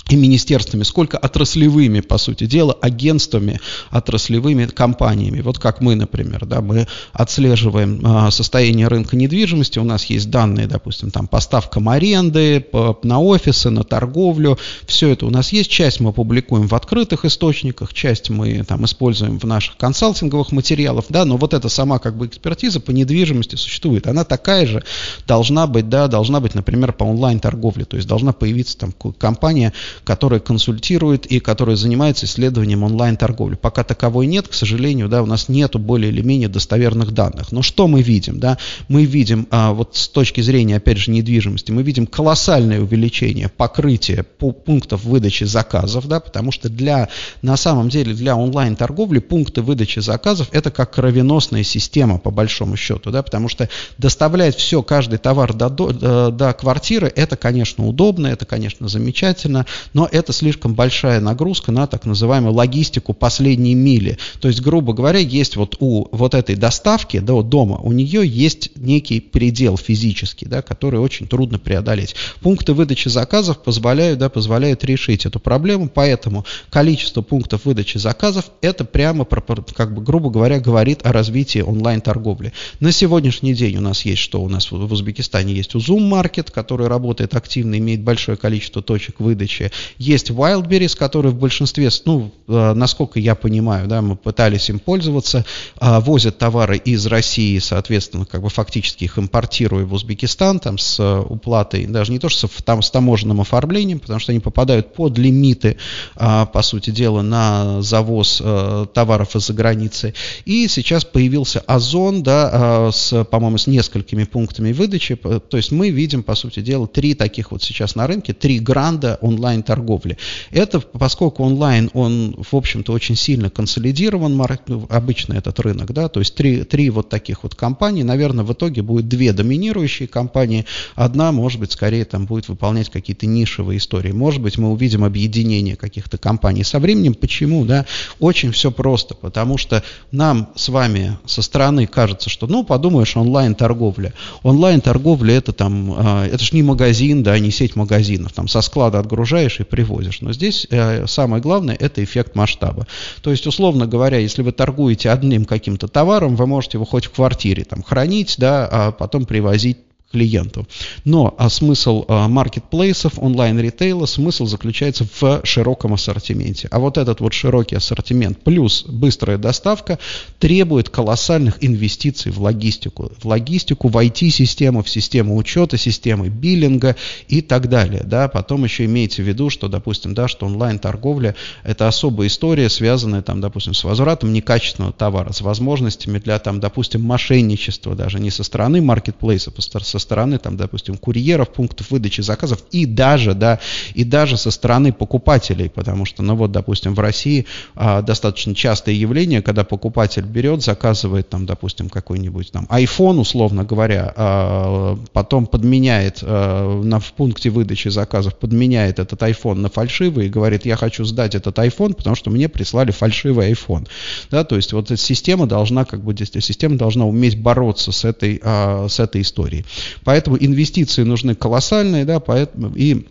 и 0.08 0.16
министерствами, 0.16 0.82
сколько 0.82 1.16
отраслевыми, 1.16 2.00
по 2.00 2.18
сути 2.18 2.44
дела, 2.44 2.76
агентствами, 2.80 3.60
отраслевыми 3.90 4.66
компаниями. 4.66 5.40
Вот 5.40 5.58
как 5.58 5.80
мы, 5.80 5.94
например, 5.94 6.44
да, 6.44 6.60
мы 6.60 6.86
отслеживаем 7.12 8.00
а, 8.04 8.30
состояние 8.30 8.88
рынка 8.88 9.16
недвижимости, 9.16 9.78
у 9.78 9.84
нас 9.84 10.04
есть 10.06 10.30
данные, 10.30 10.66
допустим, 10.66 11.10
там 11.10 11.26
поставкам 11.26 11.88
аренды, 11.88 12.60
по, 12.60 12.98
на 13.02 13.18
офисы, 13.18 13.70
на 13.70 13.82
торговлю, 13.82 14.58
все 14.86 15.08
это 15.08 15.24
у 15.24 15.30
нас 15.30 15.52
есть, 15.52 15.70
часть 15.70 16.00
мы 16.00 16.12
публикуем 16.12 16.68
в 16.68 16.74
открытых 16.74 17.24
источниках, 17.24 17.94
часть 17.94 18.28
мы 18.28 18.62
там 18.64 18.84
используем 18.84 19.38
в 19.38 19.44
наших 19.44 19.78
консалтинговых 19.78 20.52
материалах, 20.52 21.06
да, 21.08 21.24
но 21.24 21.38
вот 21.38 21.54
эта 21.54 21.70
сама 21.70 21.98
как 21.98 22.16
бы 22.16 22.26
экспертиза 22.26 22.78
по 22.78 22.90
недвижимости 22.90 23.56
существует, 23.56 24.06
она 24.06 24.24
такая 24.24 24.66
же 24.66 24.84
должна 25.26 25.66
быть, 25.66 25.88
да, 25.88 26.08
должна 26.08 26.40
быть, 26.40 26.54
например, 26.54 26.92
по 26.92 27.04
онлайн-торговле, 27.04 27.86
то 27.86 27.96
есть 27.96 28.06
должна 28.06 28.32
появиться 28.32 28.76
там 28.76 28.92
компания, 28.92 29.72
которая 30.04 30.40
консультирует 30.40 31.26
и 31.26 31.40
которая 31.40 31.76
занимается 31.76 32.26
исследованием 32.26 32.82
онлайн-торговли. 32.82 33.54
Пока 33.54 33.84
таковой 33.84 34.26
нет, 34.26 34.48
к 34.48 34.54
сожалению, 34.54 35.08
да, 35.08 35.22
у 35.22 35.26
нас 35.26 35.48
нету 35.48 35.78
более 35.78 36.10
или 36.10 36.22
менее 36.22 36.48
достоверных 36.48 37.12
данных. 37.12 37.52
Но 37.52 37.62
что 37.62 37.86
мы 37.86 38.02
видим? 38.02 38.40
Да? 38.40 38.58
Мы 38.88 39.04
видим, 39.04 39.46
а, 39.50 39.72
вот 39.72 39.96
с 39.96 40.08
точки 40.08 40.40
зрения, 40.40 40.76
опять 40.76 40.98
же, 40.98 41.10
недвижимости, 41.10 41.70
мы 41.70 41.82
видим 41.82 42.06
колоссальное 42.06 42.80
увеличение 42.80 43.48
покрытия 43.48 44.22
пунктов 44.22 45.04
выдачи 45.04 45.44
заказов, 45.44 46.08
да, 46.08 46.20
потому 46.20 46.50
что 46.52 46.68
для, 46.68 47.08
на 47.42 47.56
самом 47.56 47.88
деле 47.88 48.14
для 48.14 48.36
онлайн-торговли 48.36 49.18
пункты 49.20 49.62
выдачи 49.62 50.00
заказов 50.00 50.48
это 50.52 50.70
как 50.70 50.92
кровеносная 50.92 51.62
система, 51.62 52.18
по 52.18 52.30
большому 52.30 52.76
счету, 52.76 53.10
да, 53.10 53.22
потому 53.22 53.48
что 53.48 53.68
доставлять 53.98 54.56
все, 54.56 54.82
каждый 54.82 55.18
товар 55.18 55.54
до, 55.54 55.68
до, 55.68 56.30
до 56.30 56.52
квартиры, 56.52 57.12
это, 57.14 57.36
конечно, 57.36 57.86
удобно, 57.86 58.26
это, 58.28 58.46
конечно, 58.46 58.88
замечательно, 58.88 59.66
но 59.92 60.08
это 60.10 60.32
слишком 60.32 60.74
большая 60.74 61.20
нагрузка 61.20 61.72
на 61.72 61.86
так 61.86 62.04
называемую 62.06 62.54
логистику 62.54 63.12
последней 63.12 63.74
мили. 63.74 64.18
То 64.40 64.48
есть, 64.48 64.60
грубо 64.60 64.92
говоря, 64.92 65.18
есть 65.18 65.56
вот 65.56 65.76
у 65.80 66.08
вот 66.12 66.34
этой 66.34 66.56
доставки 66.56 67.18
до 67.18 67.42
дома, 67.42 67.76
у 67.76 67.92
нее 67.92 68.26
есть 68.26 68.70
некий 68.76 69.20
предел 69.20 69.76
физический, 69.76 70.46
да, 70.46 70.62
который 70.62 71.00
очень 71.00 71.26
трудно 71.26 71.58
преодолеть. 71.58 72.14
Пункты 72.40 72.72
выдачи 72.72 73.08
заказов 73.08 73.62
позволяют, 73.62 74.18
да, 74.18 74.28
позволяют 74.28 74.84
решить 74.84 75.26
эту 75.26 75.40
проблему, 75.40 75.90
поэтому 75.92 76.44
количество 76.70 77.22
пунктов 77.22 77.64
выдачи 77.64 77.98
заказов 77.98 78.50
это 78.60 78.84
прямо, 78.84 79.24
как 79.24 79.94
бы, 79.94 80.02
грубо 80.02 80.30
говоря, 80.30 80.60
говорит 80.60 81.04
о 81.04 81.12
развитии 81.12 81.60
онлайн-торговли. 81.60 82.52
На 82.80 82.92
сегодняшний 82.92 83.54
день 83.54 83.76
у 83.76 83.80
нас 83.80 84.04
есть 84.04 84.20
что? 84.20 84.42
У 84.42 84.48
нас 84.48 84.70
в 84.70 84.92
Узбекистане 84.92 85.54
есть 85.54 85.74
Узум 85.74 86.12
Market, 86.12 86.50
который 86.50 86.88
работает 86.88 87.34
активно, 87.34 87.78
имеет 87.78 88.02
большое 88.02 88.36
количество 88.36 88.82
точек 88.82 89.20
выдачи. 89.20 89.70
Есть 89.98 90.30
Wildberries, 90.30 90.96
который 90.96 91.30
в 91.30 91.36
большинстве, 91.36 91.90
ну, 92.04 92.30
э, 92.48 92.72
насколько 92.74 93.18
я 93.18 93.34
понимаю, 93.34 93.88
да, 93.88 94.02
мы 94.02 94.16
пытались 94.16 94.68
им 94.70 94.78
пользоваться, 94.78 95.44
а, 95.78 96.00
возят 96.00 96.38
товары 96.38 96.76
из 96.76 97.06
России, 97.06 97.58
соответственно, 97.58 98.24
как 98.24 98.42
бы 98.42 98.48
фактически 98.48 99.04
их 99.04 99.18
импортируя 99.18 99.84
в 99.84 99.92
Узбекистан, 99.92 100.60
там 100.60 100.78
с 100.78 100.98
э, 101.00 101.20
уплатой, 101.20 101.86
даже 101.86 102.12
не 102.12 102.18
то, 102.18 102.28
что 102.28 102.48
там 102.64 102.82
с 102.82 102.90
таможенным 102.90 103.40
оформлением, 103.40 103.98
потому 103.98 104.20
что 104.20 104.32
они 104.32 104.40
попадают 104.40 104.94
под 104.94 105.18
лимиты, 105.18 105.76
а, 106.16 106.46
по 106.46 106.62
сути 106.62 106.90
дела, 106.90 107.22
на 107.22 107.82
завоз 107.82 108.40
э, 108.44 108.86
товаров 108.94 109.34
из-за 109.36 109.52
границы. 109.52 110.14
И 110.44 110.68
сейчас 110.68 111.04
появился 111.04 111.60
Озон, 111.60 112.22
да, 112.22 112.50
а, 112.52 112.90
с, 112.92 113.24
по-моему, 113.24 113.58
с 113.58 113.66
несколькими 113.66 114.24
пунктами 114.24 114.72
выдачи. 114.72 115.16
То 115.16 115.56
есть 115.56 115.72
мы 115.72 115.90
видим, 115.90 116.22
по 116.22 116.34
сути 116.34 116.60
дела, 116.60 116.86
три 116.86 117.14
таких 117.14 117.50
вот 117.50 117.62
сейчас 117.62 117.94
на 117.94 118.06
рынке, 118.06 118.32
три 118.32 118.58
гранда 118.60 119.18
онлайн 119.20 119.62
торговли. 119.64 120.16
Это, 120.50 120.80
поскольку 120.80 121.42
онлайн, 121.44 121.90
он, 121.94 122.36
в 122.38 122.54
общем-то, 122.54 122.92
очень 122.92 123.16
сильно 123.16 123.50
консолидирован, 123.50 124.36
ну, 124.66 124.86
обычно 124.90 125.34
этот 125.34 125.60
рынок, 125.60 125.92
да, 125.92 126.08
то 126.08 126.20
есть 126.20 126.34
три, 126.34 126.64
три 126.64 126.90
вот 126.90 127.08
таких 127.08 127.42
вот 127.42 127.54
компании, 127.54 128.02
наверное, 128.02 128.44
в 128.44 128.52
итоге 128.52 128.82
будет 128.82 129.08
две 129.08 129.32
доминирующие 129.32 130.08
компании, 130.08 130.66
одна, 130.94 131.32
может 131.32 131.60
быть, 131.60 131.72
скорее 131.72 132.04
там 132.04 132.26
будет 132.26 132.48
выполнять 132.48 132.90
какие-то 132.90 133.26
нишевые 133.26 133.78
истории, 133.78 134.12
может 134.12 134.40
быть, 134.40 134.58
мы 134.58 134.70
увидим 134.70 135.04
объединение 135.04 135.76
каких-то 135.76 136.18
компаний 136.18 136.64
со 136.64 136.78
временем. 136.78 137.14
Почему, 137.14 137.64
да? 137.64 137.86
Очень 138.20 138.52
все 138.52 138.70
просто, 138.70 139.14
потому 139.14 139.58
что 139.58 139.82
нам 140.12 140.50
с 140.54 140.68
вами 140.68 141.18
со 141.26 141.42
стороны 141.42 141.86
кажется, 141.86 142.30
что, 142.30 142.46
ну, 142.46 142.64
подумаешь, 142.64 143.16
онлайн-торговля. 143.16 144.12
Онлайн-торговля 144.42 145.34
это 145.34 145.52
там, 145.52 145.94
а, 145.96 146.26
это 146.26 146.42
же 146.42 146.54
не 146.54 146.62
магазин, 146.62 147.22
да, 147.22 147.38
не 147.38 147.50
сеть 147.50 147.76
магазинов, 147.76 148.32
там 148.32 148.48
со 148.48 148.60
склада 148.60 148.98
отгружаешь, 148.98 149.53
покупаешь 149.54 149.60
и 149.60 149.64
привозишь. 149.64 150.20
Но 150.20 150.32
здесь 150.32 150.66
э, 150.70 151.06
самое 151.06 151.42
главное– 151.42 151.76
это 151.80 152.02
эффект 152.02 152.34
масштаба. 152.34 152.86
То 153.22 153.30
есть, 153.30 153.46
условно 153.46 153.86
говоря, 153.86 154.18
если 154.18 154.42
вы 154.42 154.52
торгуете 154.52 155.10
одним 155.10 155.44
каким-то 155.44 155.88
товаром, 155.88 156.36
вы 156.36 156.46
можете 156.46 156.78
его 156.78 156.84
хоть 156.84 157.06
в 157.06 157.10
квартире 157.10 157.64
там, 157.64 157.82
хранить, 157.82 158.36
да, 158.38 158.68
а 158.70 158.92
потом 158.92 159.26
привозить 159.26 159.78
клиенту. 160.14 160.64
Но 161.04 161.34
а 161.38 161.50
смысл 161.50 162.04
а, 162.06 162.28
маркетплейсов, 162.28 163.18
онлайн-ритейла, 163.18 164.06
смысл 164.06 164.46
заключается 164.46 165.04
в 165.20 165.40
широком 165.42 165.94
ассортименте. 165.94 166.68
А 166.70 166.78
вот 166.78 166.98
этот 166.98 167.20
вот 167.20 167.32
широкий 167.32 167.74
ассортимент 167.74 168.38
плюс 168.44 168.84
быстрая 168.84 169.38
доставка 169.38 169.98
требует 170.38 170.88
колоссальных 170.88 171.64
инвестиций 171.64 172.30
в 172.30 172.40
логистику. 172.40 173.10
В 173.20 173.26
логистику, 173.26 173.88
в 173.88 173.96
IT-систему, 173.96 174.84
в 174.84 174.88
систему 174.88 175.36
учета, 175.36 175.76
системы 175.76 176.28
биллинга 176.28 176.94
и 177.26 177.40
так 177.40 177.68
далее. 177.68 178.04
Да? 178.04 178.28
Потом 178.28 178.62
еще 178.62 178.84
имейте 178.84 179.20
в 179.20 179.26
виду, 179.26 179.50
что, 179.50 179.66
допустим, 179.66 180.14
да, 180.14 180.28
что 180.28 180.46
онлайн-торговля– 180.46 181.34
это 181.64 181.88
особая 181.88 182.28
история, 182.28 182.68
связанная, 182.68 183.22
там, 183.22 183.40
допустим, 183.40 183.74
с 183.74 183.82
возвратом 183.82 184.32
некачественного 184.32 184.92
товара, 184.92 185.32
с 185.32 185.40
возможностями 185.40 186.20
для, 186.20 186.38
там, 186.38 186.60
допустим, 186.60 187.02
мошенничества 187.02 187.96
даже 187.96 188.20
не 188.20 188.30
со 188.30 188.44
стороны 188.44 188.80
маркетплейса, 188.80 189.50
а 189.74 189.80
со 189.80 189.98
стороны, 190.04 190.38
там, 190.38 190.56
допустим, 190.56 190.96
курьеров, 190.96 191.48
пунктов 191.48 191.90
выдачи 191.90 192.20
заказов 192.20 192.62
и 192.70 192.86
даже, 192.86 193.34
да, 193.34 193.58
и 193.94 194.04
даже 194.04 194.36
со 194.36 194.50
стороны 194.50 194.92
покупателей, 194.92 195.68
потому 195.68 196.04
что, 196.04 196.22
ну 196.22 196.36
вот, 196.36 196.52
допустим, 196.52 196.94
в 196.94 197.00
России 197.00 197.46
а, 197.74 198.02
достаточно 198.02 198.54
частое 198.54 198.94
явление, 198.94 199.42
когда 199.42 199.64
покупатель 199.64 200.24
берет, 200.24 200.62
заказывает, 200.62 201.28
там, 201.28 201.46
допустим, 201.46 201.88
какой-нибудь 201.88 202.52
там 202.52 202.66
iPhone, 202.70 203.18
условно 203.20 203.64
говоря, 203.64 204.12
а, 204.16 204.98
потом 205.12 205.46
подменяет 205.46 206.18
а, 206.22 206.82
на, 206.82 207.00
в 207.00 207.12
пункте 207.12 207.50
выдачи 207.50 207.88
заказов, 207.88 208.38
подменяет 208.38 208.98
этот 208.98 209.22
iPhone 209.22 209.54
на 209.54 209.68
фальшивый 209.68 210.26
и 210.26 210.28
говорит, 210.28 210.66
я 210.66 210.76
хочу 210.76 211.04
сдать 211.04 211.34
этот 211.34 211.58
iPhone, 211.58 211.94
потому 211.94 212.16
что 212.16 212.30
мне 212.30 212.48
прислали 212.48 212.90
фальшивый 212.90 213.52
iPhone. 213.52 213.88
Да, 214.30 214.44
то 214.44 214.56
есть 214.56 214.72
вот 214.72 214.90
эта 214.90 215.00
система 215.00 215.46
должна, 215.46 215.84
как 215.84 216.02
бы, 216.02 216.14
система 216.16 216.76
должна 216.76 217.06
уметь 217.06 217.40
бороться 217.40 217.92
с 217.92 218.04
этой, 218.04 218.40
а, 218.42 218.86
с 218.88 219.00
этой 219.00 219.22
историей. 219.22 219.64
Поэтому 220.04 220.36
инвестиции 220.38 221.02
нужны 221.02 221.34
колоссальные, 221.34 222.04
да, 222.04 222.20
поэтому 222.20 222.74
и 222.74 223.06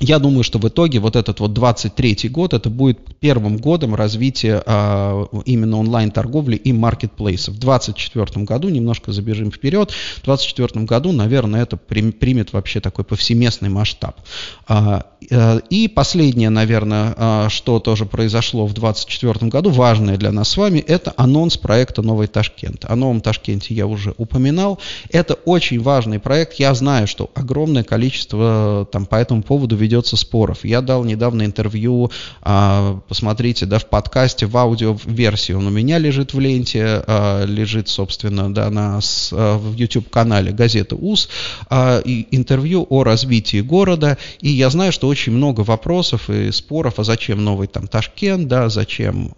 я 0.00 0.18
думаю, 0.18 0.44
что 0.44 0.58
в 0.58 0.68
итоге 0.68 1.00
вот 1.00 1.16
этот 1.16 1.40
вот 1.40 1.52
23 1.52 2.28
год, 2.28 2.54
это 2.54 2.70
будет 2.70 2.98
первым 3.18 3.56
годом 3.56 3.94
развития 3.94 4.62
а, 4.64 5.26
именно 5.44 5.78
онлайн-торговли 5.78 6.56
и 6.56 6.72
маркетплейсов. 6.72 7.54
В 7.54 7.58
2024 7.58 8.44
году, 8.44 8.68
немножко 8.68 9.12
забежим 9.12 9.50
вперед, 9.50 9.90
в 9.90 10.24
2024 10.24 10.84
году, 10.84 11.12
наверное, 11.12 11.62
это 11.62 11.76
примет 11.76 12.52
вообще 12.52 12.80
такой 12.80 13.04
повсеместный 13.04 13.70
масштаб. 13.70 14.20
А, 14.68 15.06
а, 15.30 15.58
и 15.70 15.88
последнее, 15.88 16.50
наверное, 16.50 17.14
а, 17.16 17.48
что 17.48 17.80
тоже 17.80 18.06
произошло 18.06 18.66
в 18.66 18.74
2024 18.74 19.50
году, 19.50 19.70
важное 19.70 20.16
для 20.16 20.30
нас 20.30 20.50
с 20.50 20.56
вами, 20.56 20.78
это 20.78 21.12
анонс 21.16 21.56
проекта 21.56 22.02
«Новый 22.02 22.28
Ташкент». 22.28 22.84
О 22.84 22.94
Новом 22.94 23.20
Ташкенте 23.20 23.74
я 23.74 23.86
уже 23.86 24.14
упоминал. 24.16 24.78
Это 25.10 25.34
очень 25.34 25.80
важный 25.80 26.20
проект. 26.20 26.54
Я 26.54 26.72
знаю, 26.74 27.06
что 27.06 27.30
огромное 27.34 27.82
количество 27.82 28.86
там 28.92 29.06
по 29.06 29.16
этому 29.16 29.42
поводу 29.42 29.76
ведется 29.78 30.16
споров. 30.16 30.64
Я 30.64 30.82
дал 30.82 31.04
недавно 31.04 31.44
интервью, 31.44 32.10
а, 32.42 33.00
посмотрите, 33.08 33.66
да, 33.66 33.78
в 33.78 33.86
подкасте, 33.86 34.46
в 34.46 34.56
аудиоверсии. 34.56 35.52
Он 35.52 35.66
у 35.66 35.70
меня 35.70 35.98
лежит 35.98 36.34
в 36.34 36.40
ленте, 36.40 37.02
а, 37.06 37.44
лежит, 37.44 37.88
собственно, 37.88 38.52
да, 38.52 38.68
на, 38.70 39.00
а, 39.32 39.58
в 39.58 39.74
YouTube-канале 39.74 40.52
газеты 40.52 40.96
УЗ, 40.96 41.28
интервью 41.70 42.86
о 42.90 43.04
развитии 43.04 43.60
города. 43.60 44.18
И 44.40 44.50
я 44.50 44.70
знаю, 44.70 44.92
что 44.92 45.08
очень 45.08 45.32
много 45.32 45.60
вопросов 45.60 46.28
и 46.28 46.50
споров, 46.52 46.98
а 46.98 47.04
зачем 47.04 47.44
новый 47.44 47.68
там 47.68 47.86
Ташкент, 47.86 48.48
да, 48.48 48.68
зачем, 48.68 49.32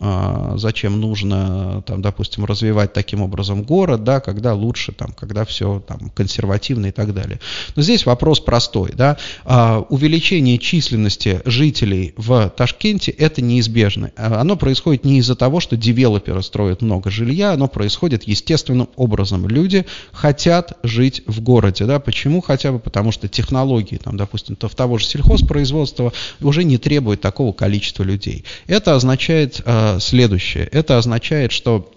зачем 0.57 1.01
нужно, 1.01 1.83
там, 1.87 2.01
допустим, 2.03 2.45
развивать 2.45 2.93
таким 2.93 3.23
образом 3.23 3.63
город, 3.63 4.05
да, 4.05 4.21
когда 4.21 4.55
лучше, 4.55 4.93
там, 4.93 5.13
когда 5.13 5.45
все 5.45 5.83
там 5.87 6.11
консервативно 6.11 6.87
и 6.87 6.93
так 6.93 7.13
далее. 7.15 7.41
Но 7.77 7.83
здесь 7.83 8.07
вопрос 8.07 8.41
простой, 8.41 8.93
да, 8.95 9.17
увеличение 9.89 10.30
увеличение 10.31 10.59
численности 10.59 11.43
жителей 11.45 12.15
в 12.17 12.53
Ташкенте 12.57 13.11
это 13.11 13.43
неизбежно. 13.43 14.13
А 14.17 14.41
оно 14.41 14.57
происходит 14.57 15.05
не 15.05 15.19
из-за 15.19 15.35
того, 15.35 15.59
что 15.59 15.77
девелоперы 15.77 16.43
строят 16.43 16.83
много 16.83 17.11
жилья, 17.11 17.53
оно 17.53 17.67
происходит 17.67 18.25
естественным 18.25 18.89
образом. 18.97 19.49
Люди 19.49 19.87
хотят 20.13 20.79
жить 20.85 21.23
в 21.27 21.41
городе. 21.41 21.85
Да? 21.85 21.99
Почему? 21.99 22.41
Хотя 22.41 22.71
бы 22.71 22.79
потому, 22.79 23.11
что 23.11 23.27
технологии, 23.27 23.97
там, 23.97 24.17
допустим, 24.17 24.55
то 24.55 24.69
в 24.69 24.75
того 24.75 24.99
же 24.99 25.07
сельхозпроизводства 25.07 26.13
уже 26.41 26.63
не 26.63 26.79
требуют 26.79 27.21
такого 27.21 27.53
количества 27.53 28.05
людей. 28.05 28.45
Это 28.69 28.95
означает 28.95 29.61
э, 29.65 29.99
следующее. 30.01 30.65
Это 30.71 30.99
означает, 30.99 31.51
что 31.51 31.91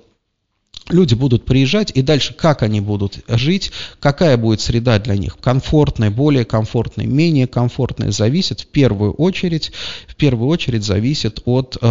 люди 0.89 1.13
будут 1.13 1.45
приезжать, 1.45 1.91
и 1.95 2.01
дальше 2.01 2.33
как 2.33 2.61
они 2.61 2.81
будут 2.81 3.19
жить, 3.27 3.71
какая 3.99 4.37
будет 4.37 4.59
среда 4.59 4.99
для 4.99 5.15
них, 5.15 5.37
комфортная, 5.39 6.11
более 6.11 6.45
комфортная, 6.45 7.05
менее 7.05 7.47
комфортная, 7.47 8.11
зависит 8.11 8.61
в 8.61 8.67
первую 8.67 9.13
очередь, 9.13 9.71
в 10.07 10.15
первую 10.15 10.49
очередь 10.49 10.83
зависит 10.83 11.41
от 11.45 11.77
э, 11.81 11.87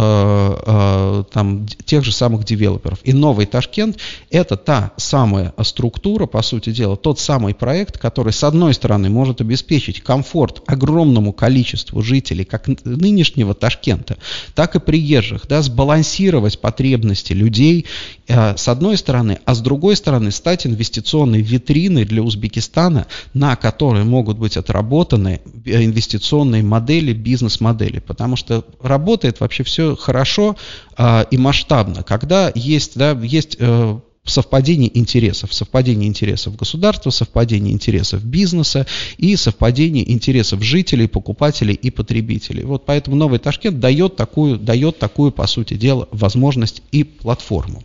э, 0.65 1.23
там, 1.31 1.65
тех 1.85 2.03
же 2.03 2.11
самых 2.11 2.45
девелоперов. 2.45 2.99
И 3.03 3.13
новый 3.13 3.45
Ташкент– 3.45 3.97
это 4.29 4.57
та 4.57 4.91
самая 4.97 5.53
структура, 5.63 6.27
по 6.27 6.41
сути 6.41 6.71
дела, 6.71 6.95
тот 6.95 7.19
самый 7.19 7.55
проект, 7.55 7.97
который, 7.97 8.33
с 8.33 8.43
одной 8.43 8.73
стороны, 8.73 9.09
может 9.09 9.41
обеспечить 9.41 10.01
комфорт 10.01 10.61
огромному 10.67 11.33
количеству 11.33 12.01
жителей, 12.01 12.45
как 12.45 12.67
нынешнего 12.85 13.55
Ташкента, 13.55 14.17
так 14.53 14.75
и 14.75 14.79
приезжих, 14.79 15.47
да, 15.47 15.61
сбалансировать 15.61 16.59
потребности 16.59 17.33
людей, 17.33 17.85
э, 18.27 18.55
с 18.55 18.67
одной 18.67 18.82
одной 18.83 18.97
стороны, 18.97 19.39
а 19.45 19.55
с 19.55 19.61
другой 19.61 19.95
стороны 19.95 20.29
стать 20.31 20.67
инвестиционной 20.67 21.41
витриной 21.41 22.03
для 22.03 22.21
Узбекистана, 22.21 23.07
на 23.33 23.55
которой 23.55 24.03
могут 24.03 24.37
быть 24.37 24.57
отработаны 24.57 25.39
инвестиционные 25.63 26.63
модели, 26.63 27.13
бизнес-модели, 27.13 27.99
потому 27.99 28.35
что 28.35 28.65
работает 28.81 29.39
вообще 29.39 29.63
все 29.63 29.95
хорошо 29.95 30.57
э, 30.97 31.23
и 31.31 31.37
масштабно, 31.37 32.03
когда 32.03 32.51
есть, 32.53 32.97
да, 32.97 33.11
есть 33.11 33.55
э, 33.57 33.99
совпадение 34.25 34.97
интересов. 34.97 35.53
Совпадение 35.53 36.09
интересов 36.09 36.57
государства, 36.57 37.09
совпадение 37.09 37.73
интересов 37.73 38.21
бизнеса 38.25 38.85
и 39.17 39.37
совпадение 39.37 40.11
интересов 40.11 40.61
жителей, 40.61 41.07
покупателей 41.07 41.73
и 41.73 41.89
потребителей. 41.89 42.65
Вот 42.65 42.85
поэтому 42.85 43.15
новый 43.15 43.39
Ташкент 43.39 43.79
дает 43.79 44.17
такую, 44.17 44.57
дает 44.57 44.99
такую, 44.99 45.31
по 45.31 45.47
сути 45.47 45.75
дела, 45.75 46.09
возможность 46.11 46.83
и 46.91 47.05
платформу. 47.05 47.81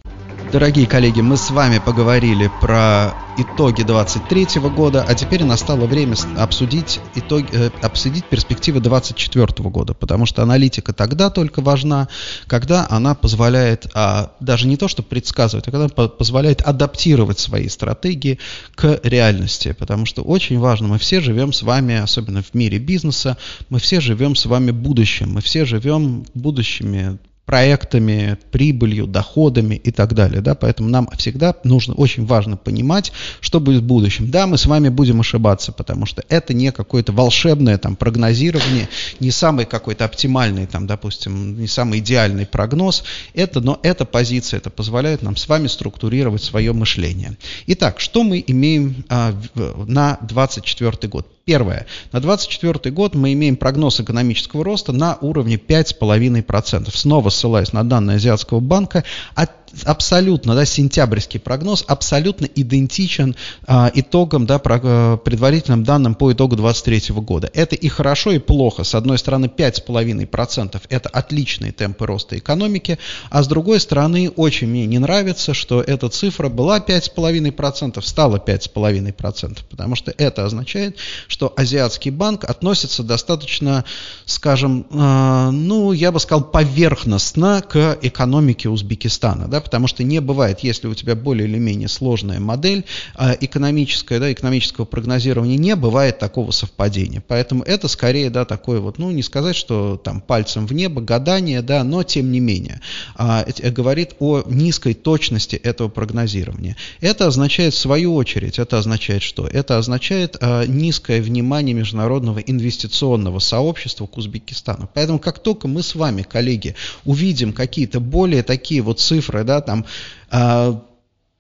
Дорогие 0.53 0.87
коллеги, 0.87 1.21
мы 1.21 1.37
с 1.37 1.51
вами 1.51 1.79
поговорили 1.79 2.51
про 2.63 3.13
итоги 3.37 3.83
23 3.83 4.61
года, 4.75 5.05
а 5.07 5.15
теперь 5.15 5.45
настало 5.45 5.85
время 5.85 6.17
обсудить, 6.39 7.01
итоги, 7.15 7.49
э, 7.53 7.71
обсудить 7.83 8.25
перспективы 8.25 8.81
24 8.81 9.47
года, 9.69 9.93
потому 9.93 10.25
что 10.25 10.43
аналитика 10.43 10.95
тогда 10.95 11.29
только 11.29 11.61
важна, 11.61 12.09
когда 12.47 12.87
она 12.89 13.15
позволяет 13.15 13.89
а, 13.95 14.33
даже 14.41 14.67
не 14.67 14.79
то, 14.79 14.89
что 14.89 15.03
предсказывать, 15.03 15.69
а 15.69 15.71
когда 15.71 15.89
позволяет 15.89 16.63
адаптировать 16.63 17.39
свои 17.39 17.69
стратегии 17.69 18.39
к 18.75 19.01
реальности, 19.03 19.77
потому 19.79 20.07
что 20.07 20.23
очень 20.23 20.59
важно, 20.59 20.89
мы 20.89 20.99
все 20.99 21.21
живем 21.21 21.53
с 21.53 21.63
вами, 21.63 21.97
особенно 21.97 22.43
в 22.43 22.55
мире 22.55 22.79
бизнеса, 22.79 23.37
мы 23.69 23.79
все 23.81 24.01
живем 24.01 24.35
с 24.35 24.47
вами 24.47 24.71
будущим, 24.71 25.35
мы 25.35 25.43
все 25.43 25.67
живем 25.67 26.25
будущими 26.33 27.19
проектами, 27.49 28.37
прибылью, 28.51 29.07
доходами 29.07 29.75
и 29.75 29.91
так 29.91 30.13
далее. 30.13 30.43
Да? 30.43 30.55
Поэтому 30.55 30.91
нам 30.91 31.09
всегда 31.17 31.55
нужно, 31.65 31.95
очень 31.95 32.27
важно 32.27 32.59
понимать, 32.59 33.11
что 33.41 33.59
будет 33.59 33.81
в 33.81 33.87
будущем. 33.87 34.31
Да, 34.31 34.47
мы 34.47 34.59
с 34.59 34.67
вами 34.67 34.91
будем 34.91 35.21
ошибаться, 35.21 35.73
потому 35.73 36.05
что 36.05 36.23
это 36.29 36.53
не 36.53 36.73
какое-то 36.73 37.13
волшебное 37.13 37.79
там, 37.79 37.97
прогнозирование, 37.97 38.91
не 39.19 39.31
самый 39.31 39.65
какой-то 39.65 40.05
оптимальный, 40.05 40.67
там, 40.67 40.87
допустим, 40.87 41.59
не 41.59 41.69
самый 41.69 42.01
идеальный 42.01 42.45
прогноз. 42.45 43.03
Это, 43.33 43.63
но 43.63 43.81
эта 43.83 44.05
позиция, 44.05 44.59
это 44.59 44.69
позволяет 44.69 45.23
нам 45.23 45.35
с 45.35 45.49
вами 45.49 45.69
структурировать 45.69 46.43
свое 46.43 46.75
мышление. 46.75 47.39
Итак, 47.67 47.99
что 47.99 48.25
мы 48.25 48.45
имеем 48.47 49.07
а, 49.09 49.33
в, 49.55 49.89
на 49.89 50.19
2024 50.21 51.09
год? 51.09 51.27
Первое. 51.49 51.87
На 52.13 52.21
2024 52.21 52.95
год 52.95 53.15
мы 53.15 53.33
имеем 53.33 53.57
прогноз 53.57 54.01
экономического 54.01 54.63
роста 54.63 54.93
на 54.93 55.17
уровне 55.23 55.55
5,5%. 55.57 56.95
Снова 56.95 57.31
ссылаясь 57.31 57.73
на 57.73 57.85
данные 57.85 58.17
Азиатского 58.17 58.61
банка, 58.61 59.03
от 59.35 59.51
абсолютно, 59.85 60.55
да, 60.55 60.65
сентябрьский 60.65 61.41
прогноз 61.41 61.85
абсолютно 61.87 62.47
идентичен 62.47 63.37
а, 63.67 63.91
итогам, 63.95 64.47
да, 64.47 64.59
про, 64.59 64.81
а, 64.83 65.17
предварительным 65.17 65.85
данным 65.85 66.15
по 66.15 66.33
итогу 66.33 66.57
2023 66.57 67.15
года. 67.21 67.51
Это 67.55 67.77
и 67.77 67.89
хорошо, 67.89 68.33
и 68.33 68.39
плохо. 68.39 68.85
С 68.85 68.95
одной 68.95 69.19
стороны, 69.19 69.47
5,5% 69.47 70.81
это 70.89 71.09
отличные 71.09 71.73
темпы 71.73 72.07
роста 72.07 72.39
экономики, 72.39 72.99
а 73.31 73.43
с 73.43 73.49
другой 73.49 73.81
стороны, 73.81 74.31
очень 74.31 74.69
мне 74.69 74.87
не 74.87 74.99
нравится, 74.99 75.55
что 75.55 75.81
эта 75.81 76.09
цифра 76.09 76.49
была 76.49 76.79
5,5%, 76.79 78.01
стала 78.03 78.37
5,5%, 78.37 79.59
потому 79.69 79.95
что 79.95 80.13
это 80.17 80.45
означает, 80.45 80.97
что 81.27 81.53
Азиатский 81.57 82.11
банк 82.11 82.45
относится 82.45 83.03
достаточно, 83.03 83.85
скажем, 84.25 84.87
э, 84.91 85.51
ну, 85.51 85.93
я 85.93 86.13
бы 86.13 86.21
сказал, 86.21 86.45
поверхностно 86.45 87.63
к 87.63 87.99
экономике 88.03 88.69
Узбекистана, 88.69 89.49
да, 89.49 89.58
да, 89.59 89.61
потому 89.61 89.89
что 89.89 90.05
не 90.05 90.21
бывает, 90.21 90.61
если 90.61 90.87
у 90.87 90.95
тебя 90.95 91.17
более 91.17 91.49
или 91.49 91.59
менее 91.59 91.89
сложная 91.89 92.39
модель 92.39 92.85
э, 93.17 93.35
экономическая, 93.41 94.21
да, 94.21 94.33
экономического 94.33 94.85
прогнозирования, 94.85 95.57
не 95.57 95.75
бывает 95.75 96.21
такого 96.21 96.53
совпадения. 96.53 97.23
Поэтому 97.27 97.65
это 97.65 97.89
скорее, 97.89 98.31
да, 98.31 98.45
такое 98.45 98.79
вот, 98.79 98.99
ну, 98.99 99.11
не 99.11 99.23
сказать, 99.23 99.57
что 99.57 99.97
там 99.97 100.21
пальцем 100.21 100.67
в 100.67 100.73
небо, 100.73 101.01
гадание, 101.01 101.61
да, 101.61 101.83
но 101.83 102.05
тем 102.05 102.31
не 102.31 102.39
менее, 102.39 102.81
э, 103.19 103.71
говорит 103.71 104.15
о 104.21 104.45
низкой 104.47 104.95
точности 104.95 105.57
этого 105.57 105.89
прогнозирования. 105.89 106.77
Это 107.01 107.27
означает, 107.27 107.75
в 107.75 107.79
свою 107.79 108.15
очередь, 108.15 108.61
это 108.61 108.79
означает 108.79 109.23
что? 109.23 109.49
Это 109.49 109.79
означает 109.79 110.37
э, 110.41 110.67
низкое 110.69 111.21
внимание 111.21 111.75
международного 111.75 112.39
инвестиционного 112.39 113.41
сообщества 113.41 114.07
к 114.07 114.17
Узбекистану. 114.17 114.89
Поэтому 114.95 115.19
как 115.19 115.41
только 115.41 115.67
мы 115.67 115.83
с 115.83 115.97
вами, 115.97 116.23
коллеги, 116.23 116.77
увидим 117.05 117.53
какие-то 117.53 117.99
более 117.99 118.45
такие 118.45 118.83
вот 118.83 119.01
цифры, 119.01 119.45
да, 119.49 119.61
там 119.63 119.85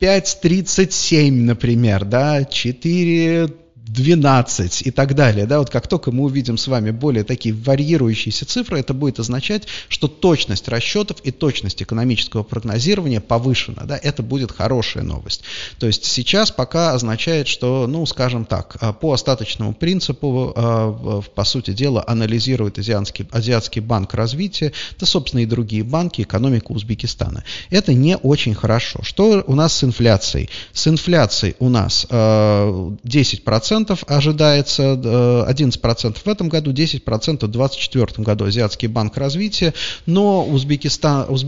5.37, 0.00 1.28
а, 1.28 1.32
например, 1.32 2.04
да, 2.04 2.44
4 2.44 3.48
12 3.88 4.82
и 4.86 4.90
так 4.90 5.14
далее. 5.14 5.46
Да, 5.46 5.58
вот 5.58 5.70
как 5.70 5.88
только 5.88 6.12
мы 6.12 6.24
увидим 6.24 6.58
с 6.58 6.66
вами 6.66 6.90
более 6.90 7.24
такие 7.24 7.54
варьирующиеся 7.54 8.46
цифры, 8.46 8.78
это 8.80 8.94
будет 8.94 9.18
означать, 9.18 9.66
что 9.88 10.08
точность 10.08 10.68
расчетов 10.68 11.18
и 11.24 11.30
точность 11.30 11.82
экономического 11.82 12.42
прогнозирования 12.42 13.20
повышена. 13.20 13.84
Да, 13.84 13.98
это 14.00 14.22
будет 14.22 14.52
хорошая 14.52 15.04
новость. 15.04 15.42
То 15.78 15.86
есть 15.86 16.04
сейчас 16.04 16.50
пока 16.50 16.92
означает, 16.92 17.48
что, 17.48 17.86
ну, 17.86 18.04
скажем 18.06 18.44
так, 18.44 18.76
а, 18.80 18.92
по 18.92 19.12
остаточному 19.12 19.72
принципу, 19.72 20.52
а, 20.54 21.22
по 21.34 21.44
сути 21.44 21.72
дела, 21.72 22.04
анализирует 22.06 22.78
Азиатский, 22.78 23.26
Азиатский 23.30 23.80
банк 23.80 24.14
развития, 24.14 24.72
да, 24.98 25.06
собственно, 25.06 25.40
и 25.40 25.46
другие 25.46 25.82
банки, 25.82 26.22
экономику 26.22 26.74
Узбекистана. 26.74 27.44
Это 27.70 27.94
не 27.94 28.16
очень 28.16 28.54
хорошо. 28.54 29.00
Что 29.02 29.42
у 29.46 29.54
нас 29.54 29.74
с 29.74 29.84
инфляцией? 29.84 30.50
С 30.72 30.86
инфляцией 30.86 31.56
у 31.58 31.68
нас 31.68 32.06
10%, 32.10 33.77
10% 33.84 34.04
ожидается, 34.06 34.82
11% 34.92 36.16
в 36.24 36.28
этом 36.28 36.48
году, 36.48 36.72
10% 36.72 37.00
в 37.00 37.50
2024 37.50 38.24
году 38.24 38.44
Азиатский 38.46 38.88
банк 38.88 39.16
развития, 39.16 39.74
но 40.06 40.44
Узбекистан, 40.44 41.26
Уз, 41.28 41.46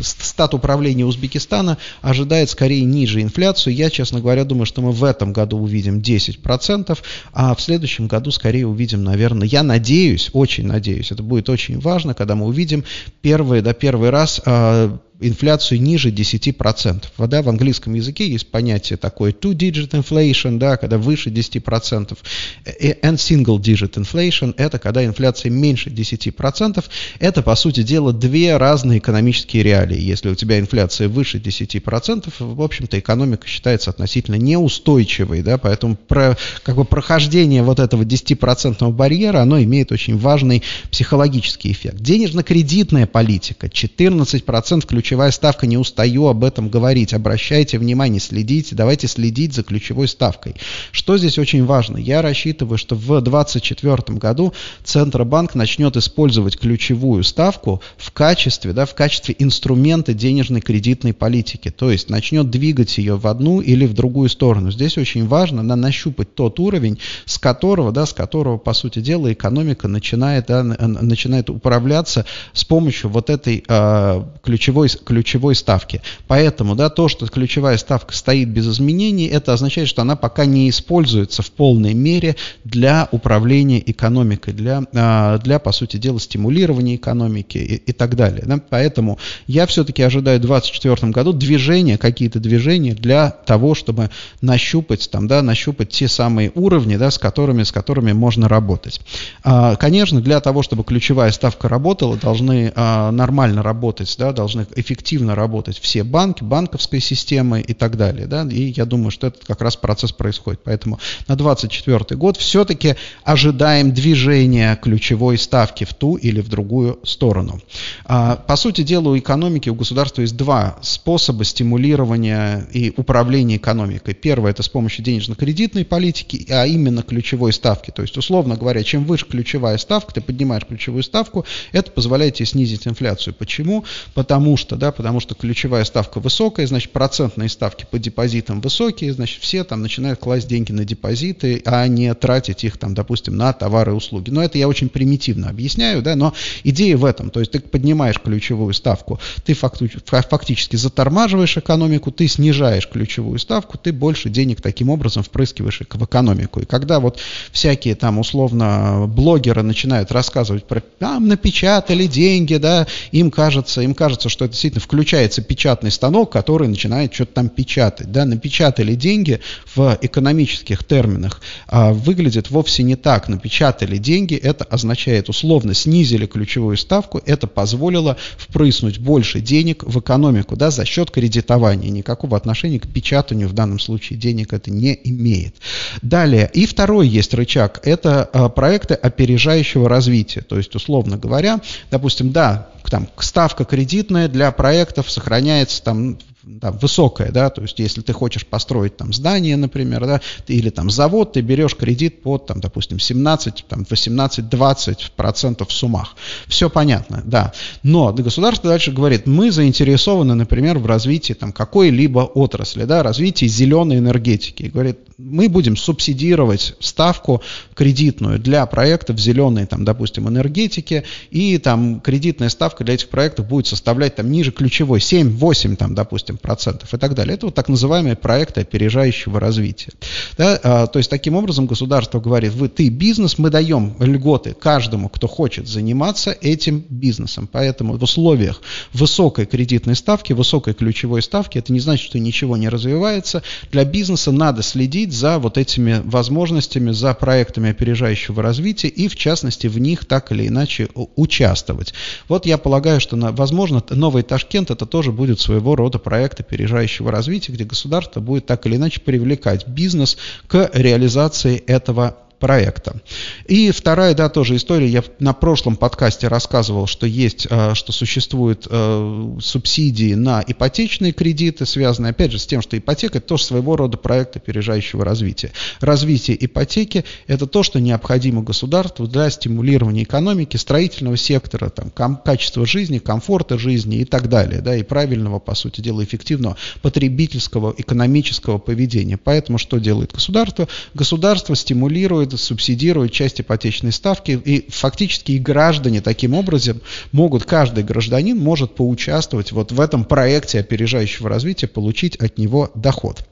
стат 0.00 0.54
управления 0.54 1.04
Узбекистана 1.04 1.78
ожидает 2.00 2.50
скорее 2.50 2.84
ниже 2.84 3.22
инфляцию. 3.22 3.74
Я, 3.74 3.90
честно 3.90 4.20
говоря, 4.20 4.44
думаю, 4.44 4.66
что 4.66 4.82
мы 4.82 4.92
в 4.92 5.04
этом 5.04 5.32
году 5.32 5.58
увидим 5.58 6.00
10%, 6.00 6.98
а 7.32 7.54
в 7.54 7.60
следующем 7.60 8.06
году 8.06 8.30
скорее 8.30 8.66
увидим, 8.66 9.04
наверное, 9.04 9.46
я 9.46 9.62
надеюсь, 9.62 10.30
очень 10.32 10.66
надеюсь, 10.66 11.10
это 11.10 11.22
будет 11.22 11.48
очень 11.48 11.80
важно, 11.80 12.14
когда 12.14 12.34
мы 12.34 12.46
увидим 12.46 12.84
первый, 13.20 13.62
да, 13.62 13.72
первый 13.72 14.10
раз 14.10 14.40
а, 14.44 14.98
инфляцию 15.22 15.80
ниже 15.80 16.10
10%. 16.10 17.04
Да, 17.28 17.42
в 17.42 17.48
английском 17.48 17.94
языке 17.94 18.28
есть 18.28 18.50
понятие 18.50 18.96
такое 18.96 19.32
two-digit 19.32 19.90
inflation, 19.90 20.58
да, 20.58 20.76
когда 20.76 20.98
выше 20.98 21.30
10%, 21.30 22.18
and 22.64 23.16
single-digit 23.16 23.94
inflation, 23.94 24.54
это 24.56 24.78
когда 24.78 25.04
инфляция 25.04 25.50
меньше 25.50 25.90
10%. 25.90 26.84
Это, 27.18 27.42
по 27.42 27.54
сути 27.54 27.82
дела, 27.82 28.12
две 28.12 28.56
разные 28.56 28.98
экономические 28.98 29.62
реалии. 29.62 30.00
Если 30.00 30.28
у 30.28 30.34
тебя 30.34 30.58
инфляция 30.58 31.08
выше 31.08 31.38
10%, 31.38 32.32
в 32.38 32.62
общем-то, 32.62 32.98
экономика 32.98 33.46
считается 33.46 33.90
относительно 33.90 34.36
неустойчивой, 34.36 35.42
да, 35.42 35.58
поэтому 35.58 35.96
про, 35.96 36.36
как 36.62 36.76
бы 36.76 36.84
прохождение 36.84 37.62
вот 37.62 37.78
этого 37.78 38.02
10% 38.02 38.90
барьера, 38.92 39.40
оно 39.40 39.62
имеет 39.62 39.92
очень 39.92 40.18
важный 40.18 40.62
психологический 40.90 41.72
эффект. 41.72 41.96
Денежно-кредитная 41.96 43.06
политика, 43.06 43.66
14% 43.66 44.86
ключевых 44.86 45.11
ключевая 45.12 45.30
ставка, 45.30 45.66
не 45.66 45.76
устаю 45.76 46.28
об 46.28 46.42
этом 46.42 46.70
говорить. 46.70 47.12
Обращайте 47.12 47.78
внимание, 47.78 48.18
следите, 48.18 48.74
давайте 48.74 49.08
следить 49.08 49.52
за 49.52 49.62
ключевой 49.62 50.08
ставкой. 50.08 50.54
Что 50.90 51.18
здесь 51.18 51.38
очень 51.38 51.66
важно? 51.66 51.98
Я 51.98 52.22
рассчитываю, 52.22 52.78
что 52.78 52.94
в 52.94 53.20
2024 53.20 54.18
году 54.18 54.54
Центробанк 54.84 55.54
начнет 55.54 55.98
использовать 55.98 56.58
ключевую 56.58 57.24
ставку 57.24 57.82
в 57.98 58.10
качестве, 58.12 58.72
да, 58.72 58.86
в 58.86 58.94
качестве 58.94 59.36
инструмента 59.38 60.14
денежной 60.14 60.62
кредитной 60.62 61.12
политики. 61.12 61.70
То 61.70 61.90
есть 61.90 62.08
начнет 62.08 62.48
двигать 62.48 62.96
ее 62.96 63.18
в 63.18 63.26
одну 63.26 63.60
или 63.60 63.84
в 63.84 63.92
другую 63.92 64.30
сторону. 64.30 64.70
Здесь 64.70 64.96
очень 64.96 65.28
важно 65.28 65.62
да, 65.68 65.76
нащупать 65.76 66.34
тот 66.34 66.58
уровень, 66.58 66.98
с 67.26 67.36
которого, 67.36 67.92
да, 67.92 68.06
с 68.06 68.14
которого, 68.14 68.56
по 68.56 68.72
сути 68.72 69.00
дела, 69.00 69.30
экономика 69.30 69.88
начинает, 69.88 70.46
да, 70.46 70.62
начинает 70.62 71.50
управляться 71.50 72.24
с 72.54 72.64
помощью 72.64 73.10
вот 73.10 73.28
этой 73.28 73.62
э, 73.68 74.22
ключевой 74.42 74.88
ключевой 75.02 75.54
ставки. 75.54 76.02
Поэтому 76.26 76.74
да, 76.74 76.88
то, 76.88 77.08
что 77.08 77.26
ключевая 77.26 77.76
ставка 77.76 78.14
стоит 78.14 78.48
без 78.48 78.68
изменений, 78.68 79.26
это 79.26 79.52
означает, 79.52 79.88
что 79.88 80.02
она 80.02 80.16
пока 80.16 80.46
не 80.46 80.68
используется 80.70 81.42
в 81.42 81.50
полной 81.50 81.94
мере 81.94 82.36
для 82.64 83.08
управления 83.10 83.82
экономикой, 83.84 84.52
для, 84.54 84.82
а, 84.94 85.38
для 85.38 85.58
по 85.58 85.72
сути 85.72 85.96
дела, 85.96 86.20
стимулирования 86.20 86.96
экономики 86.96 87.58
и, 87.58 87.74
и 87.76 87.92
так 87.92 88.16
далее. 88.16 88.42
Да. 88.46 88.60
Поэтому 88.70 89.18
я 89.46 89.66
все-таки 89.66 90.02
ожидаю 90.02 90.38
в 90.38 90.42
2024 90.42 91.12
году 91.12 91.32
движения, 91.32 91.98
какие-то 91.98 92.40
движения 92.40 92.94
для 92.94 93.30
того, 93.30 93.74
чтобы 93.74 94.10
нащупать, 94.40 95.10
там, 95.10 95.28
да, 95.28 95.42
нащупать 95.42 95.90
те 95.90 96.08
самые 96.08 96.52
уровни, 96.54 96.96
да, 96.96 97.10
с, 97.10 97.18
которыми, 97.18 97.62
с 97.62 97.72
которыми 97.72 98.12
можно 98.12 98.48
работать. 98.48 99.00
А, 99.44 99.76
конечно, 99.76 100.20
для 100.20 100.40
того, 100.40 100.62
чтобы 100.62 100.84
ключевая 100.84 101.30
ставка 101.32 101.68
работала, 101.68 102.16
должны 102.16 102.72
а, 102.74 103.10
нормально 103.10 103.62
работать, 103.62 104.14
да, 104.18 104.32
должны 104.32 104.66
эффективно 104.82 105.34
работать 105.34 105.78
все 105.78 106.04
банки, 106.04 106.44
банковской 106.44 107.00
системы 107.00 107.60
и 107.60 107.72
так 107.72 107.96
далее. 107.96 108.26
Да? 108.26 108.46
И 108.50 108.72
я 108.76 108.84
думаю, 108.84 109.10
что 109.10 109.28
этот 109.28 109.44
как 109.44 109.62
раз 109.62 109.76
процесс 109.76 110.12
происходит. 110.12 110.60
Поэтому 110.64 110.98
на 111.28 111.36
2024 111.36 112.18
год 112.18 112.36
все-таки 112.36 112.96
ожидаем 113.24 113.92
движения 113.92 114.76
ключевой 114.76 115.38
ставки 115.38 115.84
в 115.84 115.94
ту 115.94 116.16
или 116.16 116.40
в 116.40 116.48
другую 116.48 116.98
сторону. 117.04 117.60
А, 118.04 118.36
по 118.36 118.56
сути 118.56 118.82
дела, 118.82 119.10
у 119.10 119.18
экономики, 119.18 119.68
у 119.68 119.74
государства 119.74 120.22
есть 120.22 120.36
два 120.36 120.76
способа 120.82 121.44
стимулирования 121.44 122.66
и 122.72 122.92
управления 122.96 123.56
экономикой. 123.56 124.14
Первое– 124.14 124.50
это 124.52 124.62
с 124.62 124.68
помощью 124.68 125.04
денежно-кредитной 125.04 125.84
политики, 125.84 126.46
а 126.50 126.66
именно 126.66 127.02
ключевой 127.02 127.52
ставки. 127.52 127.90
То 127.90 128.02
есть, 128.02 128.16
условно 128.16 128.56
говоря, 128.56 128.82
чем 128.82 129.04
выше 129.04 129.26
ключевая 129.26 129.78
ставка, 129.78 130.14
ты 130.14 130.20
поднимаешь 130.20 130.66
ключевую 130.66 131.02
ставку, 131.02 131.44
это 131.72 131.90
позволяет 131.90 132.34
тебе 132.34 132.46
снизить 132.46 132.86
инфляцию. 132.86 133.34
Почему? 133.34 133.84
Потому 134.14 134.56
что 134.56 134.71
да, 134.76 134.92
потому 134.92 135.20
что 135.20 135.34
ключевая 135.34 135.84
ставка 135.84 136.20
высокая, 136.20 136.66
значит, 136.66 136.92
процентные 136.92 137.48
ставки 137.48 137.86
по 137.90 137.98
депозитам 137.98 138.60
высокие, 138.60 139.12
значит, 139.12 139.42
все 139.42 139.64
там 139.64 139.82
начинают 139.82 140.20
класть 140.20 140.48
деньги 140.48 140.72
на 140.72 140.84
депозиты, 140.84 141.62
а 141.64 141.86
не 141.86 142.12
тратить 142.14 142.64
их 142.64 142.76
там, 142.76 142.94
допустим, 142.94 143.36
на 143.36 143.52
товары 143.52 143.92
и 143.92 143.94
услуги. 143.94 144.30
Но 144.30 144.42
это 144.42 144.58
я 144.58 144.68
очень 144.68 144.88
примитивно 144.88 145.48
объясняю, 145.48 146.02
да, 146.02 146.16
но 146.16 146.34
идея 146.64 146.96
в 146.96 147.04
этом, 147.04 147.30
то 147.30 147.40
есть 147.40 147.52
ты 147.52 147.60
поднимаешь 147.60 148.20
ключевую 148.20 148.74
ставку, 148.74 149.20
ты 149.44 149.54
фактически 149.54 150.76
затормаживаешь 150.76 151.56
экономику, 151.56 152.10
ты 152.10 152.28
снижаешь 152.28 152.88
ключевую 152.88 153.38
ставку, 153.38 153.78
ты 153.78 153.92
больше 153.92 154.30
денег 154.30 154.60
таким 154.60 154.88
образом 154.88 155.22
впрыскиваешь 155.22 155.80
в 155.80 156.04
экономику. 156.04 156.60
И 156.60 156.64
когда 156.64 157.00
вот 157.00 157.18
всякие 157.52 157.94
там 157.94 158.18
условно 158.18 159.06
блогеры 159.06 159.62
начинают 159.62 160.12
рассказывать 160.12 160.64
про, 160.64 160.80
там 160.80 161.28
напечатали 161.28 162.06
деньги, 162.06 162.56
да, 162.56 162.86
им 163.10 163.30
кажется, 163.30 163.82
им 163.82 163.94
кажется, 163.94 164.28
что 164.28 164.44
это 164.44 164.56
действительно 164.62 164.80
включается 164.84 165.42
печатный 165.42 165.90
станок, 165.90 166.30
который 166.30 166.68
начинает 166.68 167.12
что-то 167.12 167.32
там 167.32 167.48
печатать. 167.48 168.12
Да, 168.12 168.24
напечатали 168.24 168.94
деньги 168.94 169.40
в 169.74 169.98
экономических 170.00 170.84
терминах, 170.84 171.40
а 171.66 171.92
выглядит 171.92 172.50
вовсе 172.50 172.84
не 172.84 172.94
так. 172.94 173.28
Напечатали 173.28 173.96
деньги, 173.96 174.36
это 174.36 174.62
означает 174.64 175.28
условно 175.28 175.74
снизили 175.74 176.26
ключевую 176.26 176.76
ставку, 176.76 177.20
это 177.26 177.48
позволило 177.48 178.16
впрыснуть 178.36 178.98
больше 178.98 179.40
денег 179.40 179.82
в 179.82 179.98
экономику 179.98 180.54
да, 180.54 180.70
за 180.70 180.84
счет 180.84 181.10
кредитования. 181.10 181.90
Никакого 181.90 182.36
отношения 182.36 182.78
к 182.78 182.86
печатанию 182.86 183.48
в 183.48 183.54
данном 183.54 183.80
случае 183.80 184.16
денег 184.16 184.52
это 184.52 184.70
не 184.70 184.96
имеет. 185.02 185.56
Далее, 186.02 186.48
и 186.54 186.66
второй 186.66 187.08
есть 187.08 187.34
рычаг, 187.34 187.80
это 187.82 188.30
а, 188.32 188.48
проекты 188.48 188.94
опережающего 188.94 189.88
развития. 189.88 190.42
То 190.42 190.56
есть, 190.56 190.72
условно 190.76 191.16
говоря, 191.16 191.60
допустим, 191.90 192.30
да, 192.30 192.68
там 192.90 193.08
ставка 193.18 193.64
кредитная 193.64 194.28
для 194.28 194.50
проектов 194.52 195.10
сохраняется 195.10 195.82
там 195.82 196.18
там, 196.60 196.76
высокая, 196.78 197.30
да, 197.30 197.50
то 197.50 197.62
есть 197.62 197.78
если 197.78 198.00
ты 198.00 198.12
хочешь 198.12 198.46
построить 198.46 198.96
там 198.96 199.12
здание, 199.12 199.56
например, 199.56 200.06
да, 200.06 200.20
или 200.48 200.70
там 200.70 200.90
завод, 200.90 201.34
ты 201.34 201.40
берешь 201.40 201.76
кредит 201.76 202.22
под, 202.22 202.46
там, 202.46 202.60
допустим, 202.60 202.98
17, 202.98 203.64
там, 203.68 203.82
18-20 203.82 205.12
процентов 205.16 205.68
в 205.68 205.72
суммах. 205.72 206.16
Все 206.46 206.68
понятно, 206.68 207.22
да. 207.24 207.52
Но 207.82 208.12
государство 208.12 208.70
дальше 208.70 208.92
говорит, 208.92 209.26
мы 209.26 209.50
заинтересованы, 209.50 210.34
например, 210.34 210.78
в 210.78 210.86
развитии 210.86 211.32
там 211.32 211.52
какой-либо 211.52 212.20
отрасли, 212.20 212.84
да, 212.84 213.02
развитии 213.02 213.46
зеленой 213.46 213.98
энергетики. 213.98 214.64
говорит, 214.64 214.98
мы 215.24 215.48
будем 215.48 215.76
субсидировать 215.76 216.74
ставку 216.80 217.42
кредитную 217.74 218.38
для 218.38 218.66
проектов 218.66 219.18
зеленой, 219.18 219.66
там, 219.66 219.84
допустим, 219.84 220.28
энергетики, 220.28 221.04
и 221.30 221.58
там 221.58 222.00
кредитная 222.00 222.48
ставка 222.48 222.84
для 222.84 222.94
этих 222.94 223.08
проектов 223.08 223.48
будет 223.48 223.66
составлять 223.66 224.16
там 224.16 224.30
ниже 224.30 224.52
ключевой 224.52 224.98
7-8, 224.98 225.76
там, 225.76 225.94
допустим, 225.94 226.36
процентов 226.36 226.92
и 226.94 226.98
так 226.98 227.14
далее. 227.14 227.34
Это 227.34 227.46
вот 227.46 227.54
так 227.54 227.68
называемые 227.68 228.16
проекты 228.16 228.62
опережающего 228.62 229.38
развития. 229.38 229.92
Да? 230.36 230.58
А, 230.62 230.86
то 230.86 230.98
есть 230.98 231.10
таким 231.10 231.36
образом 231.36 231.66
государство 231.66 232.20
говорит, 232.20 232.52
вы, 232.52 232.68
ты 232.68 232.88
бизнес, 232.88 233.38
мы 233.38 233.50
даем 233.50 233.94
льготы 234.00 234.54
каждому, 234.54 235.08
кто 235.08 235.28
хочет 235.28 235.68
заниматься 235.68 236.36
этим 236.40 236.84
бизнесом. 236.88 237.48
Поэтому 237.50 237.96
в 237.96 238.02
условиях 238.02 238.60
высокой 238.92 239.46
кредитной 239.46 239.94
ставки, 239.94 240.32
высокой 240.32 240.74
ключевой 240.74 241.22
ставки, 241.22 241.58
это 241.58 241.72
не 241.72 241.80
значит, 241.80 242.06
что 242.06 242.18
ничего 242.18 242.56
не 242.56 242.68
развивается. 242.68 243.42
Для 243.70 243.84
бизнеса 243.84 244.32
надо 244.32 244.62
следить 244.62 245.11
за 245.12 245.38
вот 245.38 245.58
этими 245.58 246.00
возможностями, 246.04 246.90
за 246.90 247.14
проектами 247.14 247.70
опережающего 247.70 248.42
развития 248.42 248.88
и, 248.88 249.08
в 249.08 249.16
частности, 249.16 249.66
в 249.66 249.78
них 249.78 250.04
так 250.06 250.32
или 250.32 250.48
иначе 250.48 250.88
участвовать. 251.16 251.92
Вот 252.28 252.46
я 252.46 252.58
полагаю, 252.58 253.00
что, 253.00 253.16
возможно, 253.32 253.82
новый 253.90 254.22
Ташкент 254.22 254.70
это 254.70 254.86
тоже 254.86 255.12
будет 255.12 255.40
своего 255.40 255.76
рода 255.76 255.98
проект 255.98 256.40
опережающего 256.40 257.10
развития, 257.10 257.52
где 257.52 257.64
государство 257.64 258.20
будет 258.20 258.46
так 258.46 258.66
или 258.66 258.76
иначе 258.76 259.00
привлекать 259.00 259.68
бизнес 259.68 260.16
к 260.46 260.70
реализации 260.72 261.58
этого 261.58 262.16
проекта. 262.42 263.00
И 263.46 263.70
вторая, 263.70 264.14
да, 264.14 264.28
тоже 264.28 264.56
история. 264.56 264.88
Я 264.88 265.04
на 265.20 265.32
прошлом 265.32 265.76
подкасте 265.76 266.26
рассказывал, 266.26 266.88
что 266.88 267.06
есть, 267.06 267.46
э, 267.48 267.74
что 267.74 267.92
существуют 267.92 268.66
э, 268.68 269.38
субсидии 269.40 270.14
на 270.14 270.42
ипотечные 270.44 271.12
кредиты, 271.12 271.66
связанные, 271.66 272.10
опять 272.10 272.32
же, 272.32 272.40
с 272.40 272.46
тем, 272.46 272.60
что 272.60 272.76
ипотека– 272.76 273.18
это 273.18 273.28
тоже 273.28 273.44
своего 273.44 273.76
рода 273.76 273.96
проект 273.96 274.34
опережающего 274.34 275.04
развития. 275.04 275.52
Развитие 275.78 276.36
ипотеки– 276.44 277.04
это 277.28 277.46
то, 277.46 277.62
что 277.62 277.78
необходимо 277.78 278.42
государству 278.42 279.06
для 279.06 279.30
стимулирования 279.30 280.02
экономики, 280.02 280.56
строительного 280.56 281.16
сектора, 281.16 281.70
там, 281.70 281.92
качества 282.16 282.66
жизни, 282.66 282.98
комфорта 282.98 283.56
жизни 283.56 283.98
и 283.98 284.04
так 284.04 284.28
далее, 284.28 284.60
да, 284.60 284.74
и 284.74 284.82
правильного, 284.82 285.38
по 285.38 285.54
сути 285.54 285.80
дела, 285.80 286.02
эффективного 286.02 286.56
потребительского, 286.82 287.72
экономического 287.78 288.58
поведения. 288.58 289.16
Поэтому 289.16 289.58
что 289.58 289.78
делает 289.78 290.12
государство? 290.12 290.66
Государство 290.92 291.54
стимулирует, 291.54 292.31
субсидирует 292.36 293.12
часть 293.12 293.40
ипотечной 293.40 293.92
ставки, 293.92 294.32
и 294.32 294.70
фактически 294.70 295.32
и 295.32 295.38
граждане 295.38 296.00
таким 296.00 296.34
образом 296.34 296.80
могут, 297.12 297.44
каждый 297.44 297.84
гражданин 297.84 298.38
может 298.38 298.74
поучаствовать 298.74 299.52
вот 299.52 299.72
в 299.72 299.80
этом 299.80 300.04
проекте 300.04 300.60
опережающего 300.60 301.28
развития, 301.28 301.66
получить 301.66 302.16
от 302.16 302.38
него 302.38 302.70
доход. 302.74 303.24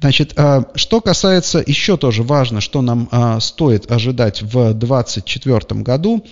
Значит, 0.00 0.34
а, 0.36 0.70
что 0.74 1.00
касается, 1.00 1.62
еще 1.64 1.96
тоже 1.96 2.22
важно, 2.22 2.60
что 2.60 2.82
нам 2.82 3.08
а, 3.10 3.40
стоит 3.40 3.90
ожидать 3.90 4.42
в 4.42 4.74
2024 4.74 5.82
году, 5.82 6.24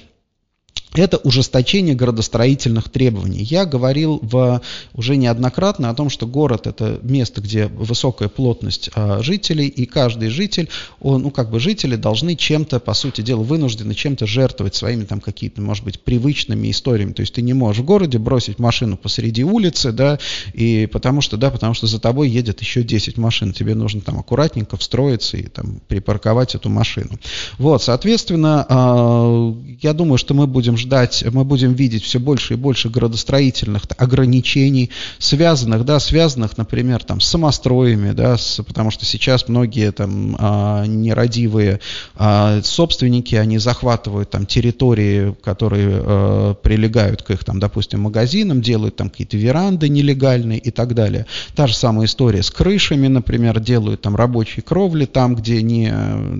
это 0.94 1.18
ужесточение 1.18 1.94
городостроительных 1.94 2.88
требований. 2.88 3.42
Я 3.42 3.64
говорил 3.64 4.18
в, 4.22 4.60
уже 4.94 5.16
неоднократно 5.16 5.90
о 5.90 5.94
том, 5.94 6.10
что 6.10 6.26
город 6.26 6.66
это 6.66 6.98
место, 7.02 7.40
где 7.40 7.66
высокая 7.66 8.28
плотность 8.28 8.90
а, 8.94 9.22
жителей, 9.22 9.68
и 9.68 9.86
каждый 9.86 10.30
житель, 10.30 10.68
он, 11.00 11.22
ну 11.22 11.30
как 11.30 11.50
бы 11.50 11.60
жители 11.60 11.96
должны 11.96 12.34
чем-то, 12.34 12.80
по 12.80 12.94
сути 12.94 13.20
дела, 13.20 13.42
вынуждены 13.42 13.94
чем-то 13.94 14.26
жертвовать 14.26 14.74
своими 14.74 15.04
там 15.04 15.20
какими-то, 15.20 15.62
может 15.62 15.84
быть, 15.84 16.00
привычными 16.00 16.70
историями. 16.70 17.12
То 17.12 17.20
есть 17.20 17.34
ты 17.34 17.42
не 17.42 17.52
можешь 17.52 17.82
в 17.82 17.84
городе 17.84 18.18
бросить 18.18 18.58
машину 18.58 18.96
посреди 18.96 19.44
улицы, 19.44 19.92
да, 19.92 20.18
и 20.54 20.88
потому 20.90 21.20
что, 21.20 21.36
да, 21.36 21.50
потому 21.50 21.74
что 21.74 21.86
за 21.86 22.00
тобой 22.00 22.28
едет 22.28 22.60
еще 22.60 22.82
10 22.82 23.16
машин, 23.16 23.52
тебе 23.52 23.74
нужно 23.74 24.00
там 24.00 24.18
аккуратненько 24.18 24.76
встроиться 24.76 25.36
и 25.36 25.44
там 25.44 25.80
припарковать 25.86 26.56
эту 26.56 26.68
машину. 26.68 27.10
Вот, 27.58 27.82
соответственно, 27.82 28.66
а, 28.68 29.54
я 29.80 29.92
думаю, 29.92 30.18
что 30.18 30.34
мы 30.34 30.48
будем 30.48 30.76
ждать, 30.80 31.24
мы 31.32 31.44
будем 31.44 31.74
видеть 31.74 32.02
все 32.02 32.18
больше 32.18 32.54
и 32.54 32.56
больше 32.56 32.88
градостроительных 32.88 33.82
ограничений, 33.96 34.90
связанных, 35.18 35.84
да, 35.84 36.00
связанных, 36.00 36.58
например, 36.58 37.04
там, 37.04 37.20
с 37.20 37.26
самостроями, 37.26 38.12
да, 38.12 38.36
с, 38.36 38.62
потому 38.64 38.90
что 38.90 39.04
сейчас 39.04 39.48
многие 39.48 39.92
там 39.92 40.36
а, 40.38 40.84
нерадивые 40.86 41.80
а, 42.16 42.60
собственники, 42.62 43.34
они 43.34 43.58
захватывают 43.58 44.30
там 44.30 44.46
территории, 44.46 45.34
которые 45.42 45.88
а, 45.92 46.54
прилегают 46.54 47.22
к 47.22 47.30
их, 47.30 47.44
там, 47.44 47.60
допустим, 47.60 48.00
магазинам, 48.00 48.62
делают 48.62 48.96
там 48.96 49.10
какие-то 49.10 49.36
веранды 49.36 49.88
нелегальные 49.88 50.58
и 50.58 50.70
так 50.70 50.94
далее. 50.94 51.26
Та 51.54 51.66
же 51.66 51.74
самая 51.74 52.06
история 52.06 52.42
с 52.42 52.50
крышами, 52.50 53.08
например, 53.08 53.60
делают 53.60 54.02
там 54.02 54.16
рабочие 54.16 54.62
кровли 54.62 55.04
там, 55.04 55.34
где 55.34 55.62
не, 55.62 55.92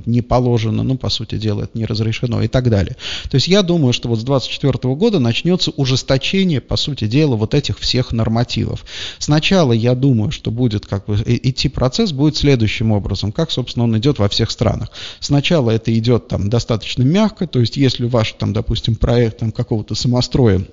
не 0.06 0.22
положено, 0.22 0.82
ну, 0.82 0.96
по 0.96 1.08
сути 1.08 1.36
дела, 1.36 1.62
это 1.62 1.78
не 1.78 1.86
разрешено 1.86 2.42
и 2.42 2.48
так 2.48 2.70
далее. 2.70 2.96
То 3.30 3.36
есть 3.36 3.48
я 3.48 3.62
думаю, 3.62 3.92
что 3.92 4.08
вот 4.08 4.20
с 4.20 4.24
2024 4.38 4.94
года 4.94 5.18
начнется 5.18 5.70
ужесточение, 5.72 6.60
по 6.60 6.76
сути 6.76 7.06
дела, 7.06 7.36
вот 7.36 7.54
этих 7.54 7.78
всех 7.78 8.12
нормативов. 8.12 8.84
Сначала 9.18 9.72
я 9.72 9.94
думаю, 9.94 10.30
что 10.30 10.50
будет 10.50 10.86
как 10.86 11.06
бы 11.06 11.16
идти 11.26 11.68
процесс 11.68 12.12
будет 12.12 12.36
следующим 12.36 12.92
образом, 12.92 13.32
как, 13.32 13.50
собственно, 13.50 13.84
он 13.84 13.96
идет 13.98 14.18
во 14.18 14.28
всех 14.28 14.50
странах. 14.50 14.90
Сначала 15.20 15.70
это 15.70 15.96
идет 15.96 16.28
там 16.28 16.48
достаточно 16.48 17.02
мягко, 17.02 17.46
то 17.46 17.60
есть 17.60 17.76
если 17.76 18.06
ваш, 18.06 18.32
там, 18.32 18.52
допустим, 18.52 18.94
проект 18.94 19.38
там, 19.38 19.52
какого-то 19.52 19.94
самостроя 19.94 20.64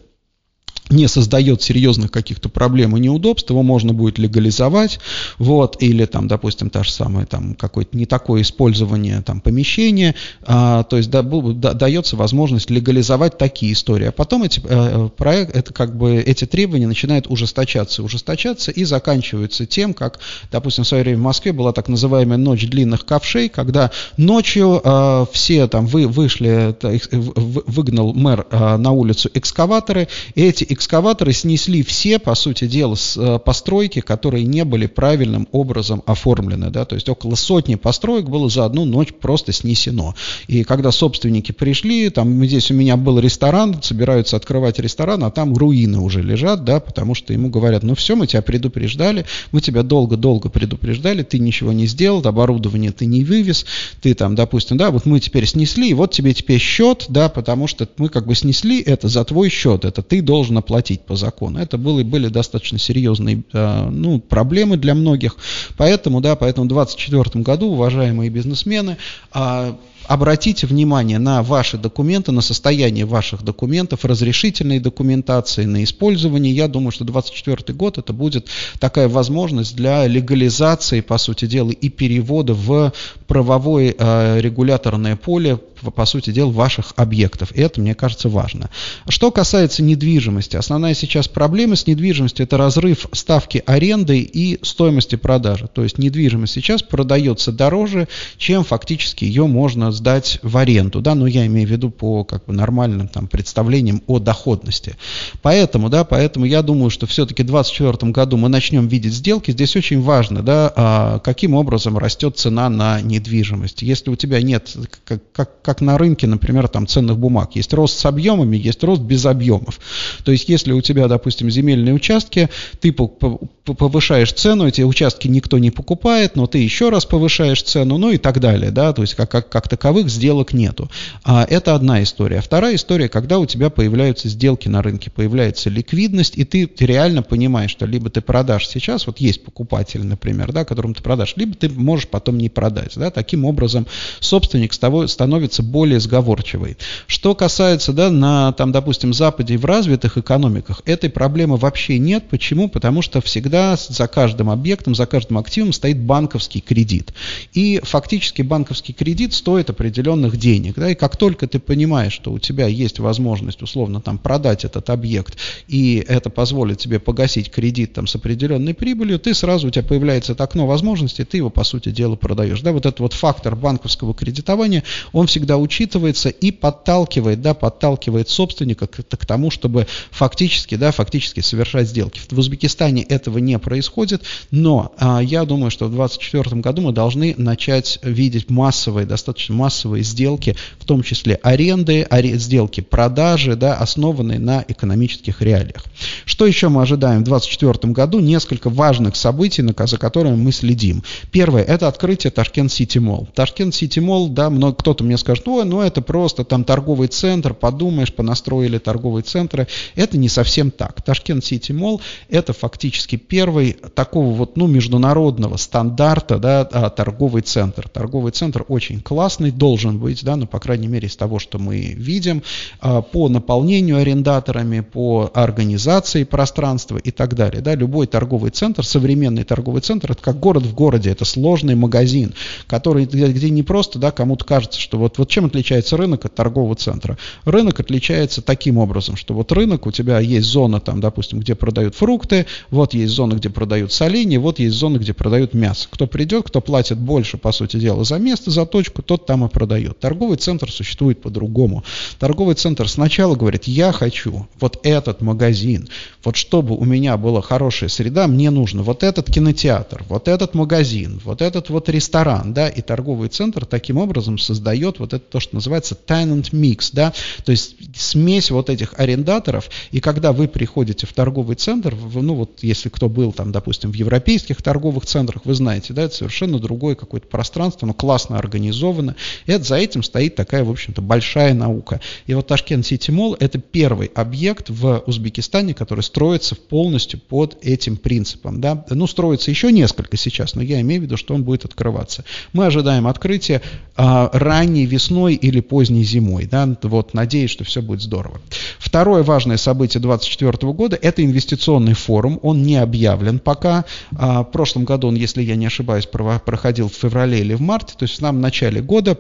не 0.90 1.08
создает 1.08 1.62
серьезных 1.62 2.12
каких-то 2.12 2.50
проблем 2.50 2.96
и 2.96 3.00
неудобств, 3.00 3.50
его 3.50 3.64
можно 3.64 3.94
будет 3.94 4.18
легализовать, 4.18 5.00
вот, 5.38 5.82
или 5.82 6.06
там, 6.06 6.28
допустим, 6.28 6.70
та 6.70 6.84
же 6.84 6.92
самая, 6.92 7.26
там, 7.26 7.56
какое-то 7.56 7.98
не 7.98 8.06
такое 8.06 8.42
использование 8.42 9.22
там 9.22 9.42
помещения, 9.42 10.16
а, 10.44 10.84
то 10.84 10.98
есть 10.98 11.10
да, 11.10 11.22
да, 11.22 11.74
дается 11.74 12.16
возможность 12.16 12.70
легализовать 12.70 13.38
такие 13.38 13.74
истории, 13.74 14.08
а 14.08 14.12
потом 14.12 14.44
эти, 14.44 14.62
э, 14.64 15.10
проект, 15.16 15.56
это 15.56 15.74
как 15.74 15.96
бы 15.98 16.18
эти 16.18 16.46
требования 16.46 16.88
начинают 16.88 17.28
ужесточаться, 17.28 18.04
ужесточаться 18.04 18.72
и 18.72 18.84
заканчиваются 18.84 19.66
тем, 19.66 19.94
как, 19.94 20.20
допустим, 20.52 20.84
в 20.84 20.88
свое 20.88 21.04
время 21.04 21.20
в 21.20 21.24
Москве 21.24 21.52
была 21.52 21.74
так 21.74 21.88
называемая 21.88 22.38
ночь 22.38 22.68
длинных 22.68 23.06
ковшей, 23.06 23.50
когда 23.50 23.92
ночью 24.16 24.82
э, 24.84 25.26
все 25.32 25.68
там 25.68 25.86
вы, 25.86 26.08
вышли, 26.08 26.76
выгнал 27.12 28.14
мэр 28.14 28.48
э, 28.50 28.78
на 28.78 28.92
улицу 28.92 29.30
экскаваторы, 29.34 30.08
и 30.36 30.44
эти 30.44 30.66
экскаваторы 30.78 31.34
снесли 31.34 31.82
все, 31.82 32.20
по 32.20 32.36
сути 32.36 32.68
дела, 32.68 32.96
э, 33.18 33.40
постройки, 33.44 34.00
которые 34.00 34.46
не 34.46 34.64
были 34.64 34.86
правильным 34.86 35.48
образом 35.52 36.04
оформлены. 36.06 36.70
Да? 36.70 36.86
То 36.86 36.96
есть 36.96 37.10
около 37.10 37.36
сотни 37.36 37.76
построек 37.76 38.26
было 38.26 38.48
за 38.50 38.66
одну 38.66 38.86
ночь 38.86 39.12
просто 39.12 39.52
снесено. 39.52 40.14
И 40.48 40.64
когда 40.64 40.92
собственники 40.92 41.52
пришли, 41.52 42.10
там 42.10 42.46
здесь 42.46 42.70
у 42.70 42.76
меня 42.76 42.96
был 42.96 43.20
ресторан, 43.20 43.82
собираются 43.82 44.38
открывать 44.38 44.80
ресторан, 44.80 45.24
а 45.24 45.32
там 45.32 45.56
руины 45.56 46.00
уже 46.00 46.22
лежат, 46.22 46.64
да, 46.64 46.80
потому 46.80 47.16
что 47.16 47.34
ему 47.34 47.50
говорят, 47.50 47.82
ну 47.82 47.96
все, 47.96 48.16
мы 48.16 48.28
тебя 48.28 48.44
предупреждали, 48.44 49.26
мы 49.52 49.62
тебя 49.62 49.82
долго-долго 49.82 50.50
предупреждали, 50.50 51.24
ты 51.24 51.40
ничего 51.40 51.74
не 51.74 51.88
сделал, 51.88 52.22
оборудование 52.24 52.92
ты 52.92 53.08
не 53.08 53.24
вывез, 53.24 53.66
ты 54.02 54.14
там, 54.14 54.36
допустим, 54.36 54.78
да, 54.78 54.92
вот 54.92 55.06
мы 55.06 55.20
теперь 55.20 55.48
снесли, 55.48 55.90
и 55.90 55.94
вот 55.96 56.12
тебе 56.12 56.34
теперь 56.34 56.60
счет, 56.60 57.06
да, 57.10 57.30
потому 57.30 57.66
что 57.66 57.90
мы 57.98 58.10
как 58.10 58.28
бы 58.28 58.36
снесли 58.36 58.82
это 58.82 59.08
за 59.08 59.26
твой 59.26 59.50
счет, 59.50 59.84
это 59.84 60.04
ты 60.04 60.22
должен 60.22 60.58
платить 60.68 61.02
по 61.02 61.16
закону. 61.16 61.60
Это 61.60 61.78
были, 61.78 62.04
были 62.04 62.28
достаточно 62.28 62.78
серьезные 62.78 63.42
э, 63.54 63.90
ну, 63.90 64.20
проблемы 64.20 64.78
для 64.78 64.94
многих. 64.94 65.38
Поэтому, 65.78 66.22
да, 66.22 66.36
поэтому 66.36 66.66
в 66.66 66.70
2024 66.70 67.44
году, 67.44 67.72
уважаемые 67.72 68.30
бизнесмены, 68.30 68.98
а, 69.32 69.76
обратите 70.08 70.68
внимание 70.68 71.20
на 71.20 71.44
ваши 71.44 71.78
документы, 71.78 72.32
на 72.32 72.42
состояние 72.42 73.06
ваших 73.06 73.44
документов, 73.44 74.06
разрешительной 74.06 74.80
документации, 74.80 75.66
на 75.66 75.84
использование. 75.84 76.54
Я 76.54 76.68
думаю, 76.68 76.92
что 76.92 77.04
2024 77.04 77.78
год 77.78 77.98
это 77.98 78.14
будет 78.14 78.48
такая 78.80 79.08
возможность 79.08 79.76
для 79.76 80.08
легализации, 80.08 81.02
по 81.02 81.18
сути 81.18 81.46
дела, 81.46 81.72
и 81.72 81.90
перевода 81.90 82.54
в 82.54 82.94
правовое 83.28 83.94
э, 83.98 84.40
регуляторное 84.42 85.16
поле, 85.16 85.58
по 85.58 86.06
сути 86.06 86.32
дела, 86.32 86.52
ваших 86.52 86.94
объектов. 86.96 87.52
И 87.52 87.62
это, 87.62 87.82
мне 87.82 87.94
кажется, 87.94 88.30
важно. 88.30 88.70
Что 89.08 89.32
касается 89.32 89.84
недвижимости, 89.84 90.56
основная 90.56 90.94
сейчас 90.94 91.28
проблема 91.28 91.76
с 91.76 91.88
недвижимостью– 91.88 92.44
это 92.46 92.58
разрыв 92.58 93.08
ставки 93.12 93.64
аренды 93.66 94.20
и 94.20 94.60
стоимости 94.64 95.16
продажи. 95.16 95.70
То 95.72 95.84
есть 95.84 95.98
недвижимость 95.98 96.54
сейчас 96.54 96.82
продается 96.82 97.52
дороже, 97.52 98.08
чем 98.38 98.64
фактически 98.64 99.26
ее 99.26 99.48
можно 99.48 99.92
сдать 99.98 100.40
в 100.42 100.58
аренду, 100.58 101.02
да, 101.02 101.16
но 101.16 101.28
я 101.28 101.46
имею 101.46 101.68
в 101.68 101.72
виду 101.72 101.90
по 101.90 102.24
как 102.24 102.46
бы 102.46 102.54
нормальным 102.54 103.08
там 103.08 103.28
представлениям 103.28 104.02
о 104.08 104.20
доходности. 104.20 104.96
Поэтому, 105.42 105.90
да, 105.90 106.04
поэтому 106.04 106.46
я 106.46 106.62
думаю, 106.62 106.90
что 106.90 107.06
все-таки 107.06 107.44
в 107.44 107.48
2024 107.48 108.12
году 108.12 108.38
мы 108.38 108.50
начнем 108.50 108.88
видеть 108.88 109.14
сделки. 109.14 109.52
Здесь 109.52 109.76
очень 109.76 110.02
важно, 110.02 110.42
да, 110.42 110.72
а, 110.76 111.20
каким 111.20 111.54
образом 111.54 111.98
растет 111.98 112.38
цена 112.38 112.70
на 112.70 113.02
недвижимость. 113.02 113.82
Если 113.82 114.10
у 114.10 114.16
тебя 114.16 114.42
нет, 114.42 114.76
как, 115.04 115.22
как, 115.32 115.62
как 115.62 115.82
на 115.82 115.98
рынке, 115.98 116.28
например, 116.28 116.68
там 116.68 116.88
ценных 116.88 117.18
бумаг, 117.18 117.56
есть 117.56 117.74
рост 117.74 118.00
с 118.00 118.06
объемами, 118.06 118.58
есть 118.58 118.84
рост 118.84 119.02
без 119.02 119.26
объемов. 119.26 119.80
То 120.24 120.32
есть, 120.32 120.50
если 120.50 120.72
у 120.72 120.82
тебя, 120.82 121.08
допустим, 121.08 121.50
земельные 121.50 121.94
участки, 121.94 122.50
ты 122.80 122.94
повышаешь 122.94 124.32
цену, 124.34 124.68
эти 124.68 124.82
участки 124.82 125.28
никто 125.28 125.58
не 125.58 125.72
покупает, 125.72 126.36
но 126.36 126.48
ты 126.48 126.60
еще 126.60 126.90
раз 126.90 127.06
повышаешь 127.06 127.64
цену, 127.64 127.98
ну 127.98 128.12
и 128.12 128.18
так 128.18 128.40
далее, 128.40 128.72
да, 128.72 128.94
то 128.94 129.02
есть 129.02 129.16
как, 129.16 129.30
как, 129.32 129.50
как 129.50 129.68
таковых 129.88 130.10
сделок 130.10 130.52
нету. 130.52 130.90
А, 131.24 131.46
это 131.50 131.74
одна 131.74 132.04
история. 132.04 132.42
Вторая 132.42 132.76
история, 132.76 133.08
когда 133.08 133.40
у 133.40 133.46
тебя 133.46 133.70
появляются 133.70 134.28
сделки 134.28 134.68
на 134.68 134.82
рынке, 134.82 135.10
появляется 135.10 135.70
ликвидность, 135.70 136.38
и 136.38 136.44
ты, 136.44 136.68
ты 136.68 136.86
реально 136.86 137.24
понимаешь, 137.24 137.72
что 137.72 137.86
либо 137.86 138.10
ты 138.10 138.20
продашь 138.20 138.68
сейчас, 138.68 139.08
вот 139.08 139.20
есть 139.20 139.46
покупатель, 139.46 140.06
например, 140.06 140.52
да, 140.52 140.66
которому 140.66 140.94
ты 140.94 141.02
продашь, 141.02 141.36
либо 141.38 141.56
ты 141.56 141.70
можешь 141.70 142.10
потом 142.10 142.38
не 142.38 142.50
продать, 142.50 142.98
да, 142.98 143.12
таким 143.12 143.46
образом 143.46 143.88
собственник 144.20 144.74
с 144.74 144.78
того, 144.78 145.08
становится 145.08 145.64
более 145.64 146.02
сговорчивой. 146.02 146.76
Что 147.06 147.34
касается, 147.34 147.94
да, 147.94 148.12
на, 148.12 148.52
там, 148.52 148.74
допустим, 148.74 149.14
Западе 149.14 149.56
в 149.56 149.64
развитых 149.64 150.18
экономиках, 150.18 150.82
этой 150.86 151.10
проблемы 151.10 151.56
вообще 151.56 151.98
нет. 151.98 152.26
Почему? 152.30 152.68
Потому 152.68 153.02
что 153.02 153.22
всегда 153.22 153.78
за 153.78 154.10
каждым 154.10 154.50
объектом, 154.50 154.96
за 154.96 155.06
каждым 155.06 155.38
активом 155.38 155.72
стоит 155.72 155.98
банковский 155.98 156.60
кредит. 156.60 157.14
И 157.54 157.80
фактически 157.84 158.42
банковский 158.42 158.92
кредит 158.92 159.34
стоит 159.34 159.70
определенных 159.78 160.38
денег. 160.38 160.76
Да, 160.76 160.90
и 160.90 160.96
как 160.96 161.18
только 161.18 161.48
ты 161.48 161.60
понимаешь, 161.60 162.14
что 162.14 162.32
у 162.32 162.40
тебя 162.40 162.66
есть 162.66 162.98
возможность 163.00 163.62
условно 163.62 164.02
там 164.02 164.18
продать 164.18 164.66
этот 164.66 164.90
объект, 164.90 165.38
и 165.68 166.04
это 166.08 166.32
позволит 166.32 166.80
тебе 166.80 167.00
погасить 167.00 167.52
кредит 167.52 167.94
там 167.94 168.08
с 168.08 168.16
определенной 168.16 168.74
прибылью, 168.74 169.20
ты 169.20 169.36
сразу, 169.36 169.68
у 169.68 169.70
тебя 169.70 169.84
появляется 169.84 170.34
это 170.34 170.44
окно 170.44 170.66
возможностей, 170.66 171.24
ты 171.24 171.38
его, 171.38 171.52
по 171.52 171.64
сути 171.64 171.90
дела, 171.90 172.16
продаешь. 172.16 172.62
Да, 172.62 172.72
вот 172.72 172.86
этот 172.88 173.00
вот 173.00 173.14
фактор 173.14 173.56
банковского 173.56 174.16
кредитования, 174.16 174.84
он 175.14 175.28
всегда 175.28 175.58
учитывается 175.58 176.30
и 176.30 176.52
подталкивает, 176.52 177.42
да, 177.42 177.54
подталкивает 177.54 178.30
собственника 178.30 178.88
к, 178.88 179.04
к 179.04 179.26
тому, 179.26 179.52
чтобы 179.52 179.86
фактически, 180.10 180.76
да, 180.76 180.92
фактически 180.92 181.42
совершать 181.42 181.88
сделки. 181.88 182.20
В 182.30 182.40
Узбекистане 182.40 183.04
этого 183.04 183.38
не 183.38 183.60
происходит, 183.60 184.24
но 184.50 184.94
а, 184.98 185.22
я 185.22 185.46
думаю, 185.46 185.70
что 185.70 185.86
в 185.86 185.92
2024 185.92 186.62
году 186.62 186.82
мы 186.82 186.94
должны 186.94 187.36
начать 187.38 188.00
видеть 188.02 188.50
массовые, 188.50 189.06
достаточно 189.06 189.54
массовые 189.54 189.67
сделки, 189.70 190.56
в 190.80 190.86
том 190.86 191.04
числе 191.04 191.36
аренды, 191.44 192.06
аре, 192.10 192.38
сделки 192.38 192.82
продажи, 192.82 193.56
да, 193.56 193.76
основанные 193.76 194.40
на 194.40 194.64
экономических 194.68 195.42
реалиях. 195.42 195.86
Что 196.26 196.46
еще 196.46 196.70
мы 196.70 196.82
ожидаем 196.82 197.22
в 197.22 197.24
2024 197.24 197.94
году? 197.94 198.20
Несколько 198.20 198.70
важных 198.70 199.16
событий, 199.16 199.64
за 199.78 199.98
которыми 199.98 200.36
мы 200.36 200.52
следим. 200.52 201.04
Первое– 201.32 201.64
это 201.64 201.88
открытие 201.88 202.32
Ташкент 202.32 202.72
Сити 202.72 202.98
Молл. 202.98 203.28
Ташкент 203.34 203.74
Сити 203.74 204.00
Молл, 204.00 204.30
да, 204.30 204.50
много, 204.50 204.76
кто-то 204.76 205.04
мне 205.04 205.18
скажет, 205.18 205.48
ой, 205.48 205.66
ну 205.66 205.82
это 205.82 206.02
просто 206.02 206.44
там 206.44 206.64
торговый 206.64 207.08
центр, 207.08 207.54
подумаешь, 207.54 208.14
понастроили 208.14 208.78
торговые 208.78 209.24
центры. 209.24 209.68
Это 209.96 210.18
не 210.18 210.30
совсем 210.30 210.72
так. 210.72 211.02
Ташкент 211.02 211.44
Сити 211.46 211.72
Молл– 211.72 212.02
это 212.30 212.54
фактически 212.54 213.16
первый 213.16 213.74
такого 213.96 214.34
вот, 214.34 214.58
ну, 214.58 214.68
международного 214.68 215.58
стандарта, 215.58 216.38
да, 216.38 216.62
а, 216.72 216.90
торговый 216.90 217.42
центр. 217.42 217.88
Торговый 217.90 218.32
центр 218.32 218.66
очень 218.68 219.02
классный, 219.02 219.52
должен 219.58 219.98
быть, 220.00 220.24
да, 220.24 220.36
ну, 220.36 220.48
по 220.48 220.60
крайней 220.60 220.88
мере, 220.88 221.08
из 221.08 221.16
того, 221.16 221.40
что 221.40 221.60
мы 221.60 221.80
видим, 221.80 222.44
а, 222.80 223.02
по 223.02 223.30
наполнению 223.30 223.98
арендаторами, 223.98 224.82
по 224.82 225.32
организации 225.34 226.24
пространства 226.24 226.98
и 226.98 227.12
так 227.12 227.36
далее. 227.36 227.62
Да. 227.62 227.76
Любой 227.76 228.08
торговый 228.08 228.52
центр, 228.52 228.86
современный 228.86 229.44
торговый 229.44 229.82
центр, 229.82 230.12
это 230.12 230.22
как 230.22 230.40
город 230.40 230.64
в 230.64 230.74
городе, 230.74 231.12
это 231.12 231.26
сложный 231.26 231.76
магазин, 231.76 232.34
который, 232.68 233.06
где 233.06 233.50
не 233.50 233.64
просто, 233.64 234.00
да, 234.00 234.12
кому-то 234.12 234.46
кажется, 234.46 234.80
что 234.80 234.98
вот, 234.98 235.18
вот 235.18 235.30
чем 235.30 235.46
отличается 235.46 235.98
рынок 235.98 236.26
от 236.26 236.36
торгового 236.36 236.76
центра. 236.76 237.18
Рынок 237.46 237.80
отличается 237.80 238.42
таким 238.42 238.78
образом, 238.78 239.16
что 239.16 239.34
вот 239.34 239.52
рынок, 239.52 239.86
у 239.86 239.92
тебя 239.92 240.20
есть 240.20 240.48
зона, 240.48 240.80
там, 240.80 241.02
допустим, 241.02 241.40
где 241.40 241.56
продают 241.56 241.96
фрукты, 241.96 242.46
вот 242.70 242.94
есть 242.94 243.14
зона, 243.14 243.34
где 243.34 243.50
продают 243.50 243.92
соленья, 243.92 244.40
вот 244.40 244.60
есть 244.60 244.76
зона, 244.76 244.98
где 244.98 245.14
продают 245.14 245.54
мясо. 245.54 245.88
Кто 245.90 246.08
придет, 246.08 246.48
кто 246.48 246.62
платит 246.62 246.98
больше, 246.98 247.38
по 247.38 247.52
сути 247.52 247.78
дела, 247.78 248.04
за 248.04 248.18
место, 248.18 248.52
за 248.52 248.66
точку, 248.66 249.02
тот 249.02 249.26
там 249.26 249.37
и 249.46 249.50
продает. 249.50 250.00
Торговый 250.00 250.38
центр 250.38 250.72
существует 250.72 251.22
по-другому. 251.22 251.84
Торговый 252.20 252.56
центр 252.56 252.90
сначала 252.90 253.36
говорит, 253.36 253.66
я 253.66 253.92
хочу 253.92 254.48
вот 254.60 254.80
этот 254.84 255.22
магазин, 255.22 255.88
вот 256.24 256.36
чтобы 256.36 256.76
у 256.76 256.86
меня 256.86 257.18
была 257.18 257.42
хорошая 257.42 257.90
среда, 257.90 258.28
мне 258.28 258.50
нужно 258.50 258.84
вот 258.84 259.04
этот 259.04 259.32
кинотеатр, 259.32 260.04
вот 260.10 260.28
этот 260.28 260.54
магазин, 260.54 261.22
вот 261.24 261.42
этот 261.42 261.70
вот 261.70 261.90
ресторан, 261.90 262.54
да, 262.54 262.68
и 262.68 262.82
торговый 262.82 263.30
центр 263.30 263.66
таким 263.66 263.98
образом 263.98 264.38
создает 264.38 265.00
вот 265.00 265.14
это 265.14 265.24
то, 265.24 265.40
что 265.40 265.56
называется 265.56 265.98
tenant 266.08 266.52
mix, 266.52 266.90
да, 266.94 267.14
то 267.46 267.52
есть 267.52 267.76
смесь 267.96 268.52
вот 268.52 268.70
этих 268.70 268.94
арендаторов, 268.98 269.70
и 269.92 270.00
когда 270.00 270.34
вы 270.34 270.48
приходите 270.48 271.08
в 271.08 271.14
торговый 271.14 271.56
центр, 271.56 271.96
ну 271.96 272.36
вот 272.36 272.60
если 272.62 272.90
кто 272.90 273.10
был 273.10 273.32
там, 273.32 273.52
допустим, 273.52 273.92
в 273.92 273.96
европейских 273.96 274.62
торговых 274.62 275.06
центрах, 275.06 275.46
вы 275.46 275.54
знаете, 275.54 275.94
да, 275.94 276.04
это 276.04 276.16
совершенно 276.16 276.60
другое 276.60 276.96
какое-то 276.96 277.28
пространство, 277.28 277.86
оно 277.86 277.94
классно 277.94 278.38
организовано, 278.38 279.16
это, 279.46 279.64
за 279.64 279.76
этим 279.76 280.04
стоит 280.04 280.36
такая, 280.36 280.64
в 280.64 280.70
общем-то, 280.70 281.02
большая 281.02 281.54
наука. 281.54 282.02
И 282.26 282.34
вот 282.34 282.48
Ташкент 282.48 282.86
Сити 282.86 283.12
Молл– 283.12 283.36
это 283.40 283.60
первый 283.60 284.12
объект 284.14 284.70
в 284.70 285.04
Узбекистане, 285.06 285.74
который 285.74 286.02
строится 286.02 286.56
полностью 286.56 287.20
под 287.20 287.58
этим 287.62 287.98
принципом, 287.98 288.62
да, 288.62 288.86
ну, 288.90 289.08
строится 289.08 289.52
еще 289.52 289.72
несколько 289.72 290.18
сейчас, 290.18 290.56
но 290.56 290.62
я 290.62 290.82
имею 290.82 291.02
в 291.02 291.04
виду, 291.06 291.18
что 291.18 291.34
он 291.34 291.44
будет 291.44 291.66
открываться. 291.66 292.24
Мы 292.54 292.66
ожидаем 292.66 293.08
открытия 293.08 293.62
а, 293.96 294.30
ранней 294.34 294.86
весной 294.86 295.36
или 295.36 295.60
поздней 295.60 296.04
зимой, 296.04 296.46
да, 296.46 296.68
вот, 296.84 297.14
надеюсь, 297.14 297.52
что 297.52 297.64
все 297.64 297.82
будет 297.82 298.02
здорово. 298.02 298.40
Второе 298.80 299.24
важное 299.24 299.58
событие 299.58 300.02
2024 300.02 300.74
года– 300.74 300.98
это 301.02 301.24
инвестиционный 301.24 301.94
форум, 301.94 302.40
он 302.44 302.64
не 302.64 302.78
объявлен 302.78 303.40
пока, 303.40 303.86
а, 304.16 304.44
в 304.44 304.52
прошлом 304.52 304.86
году 304.86 305.08
он, 305.08 305.16
если 305.16 305.42
я 305.42 305.56
не 305.56 305.66
ошибаюсь, 305.66 306.06
проходил 306.06 306.90
в 306.90 306.94
феврале 306.94 307.40
или 307.40 307.54
в 307.54 307.62
марте, 307.62 307.94
то 307.98 308.04
есть 308.04 308.16
в 308.16 308.18
самом 308.18 308.42
начале 308.42 308.82
года, 308.82 309.17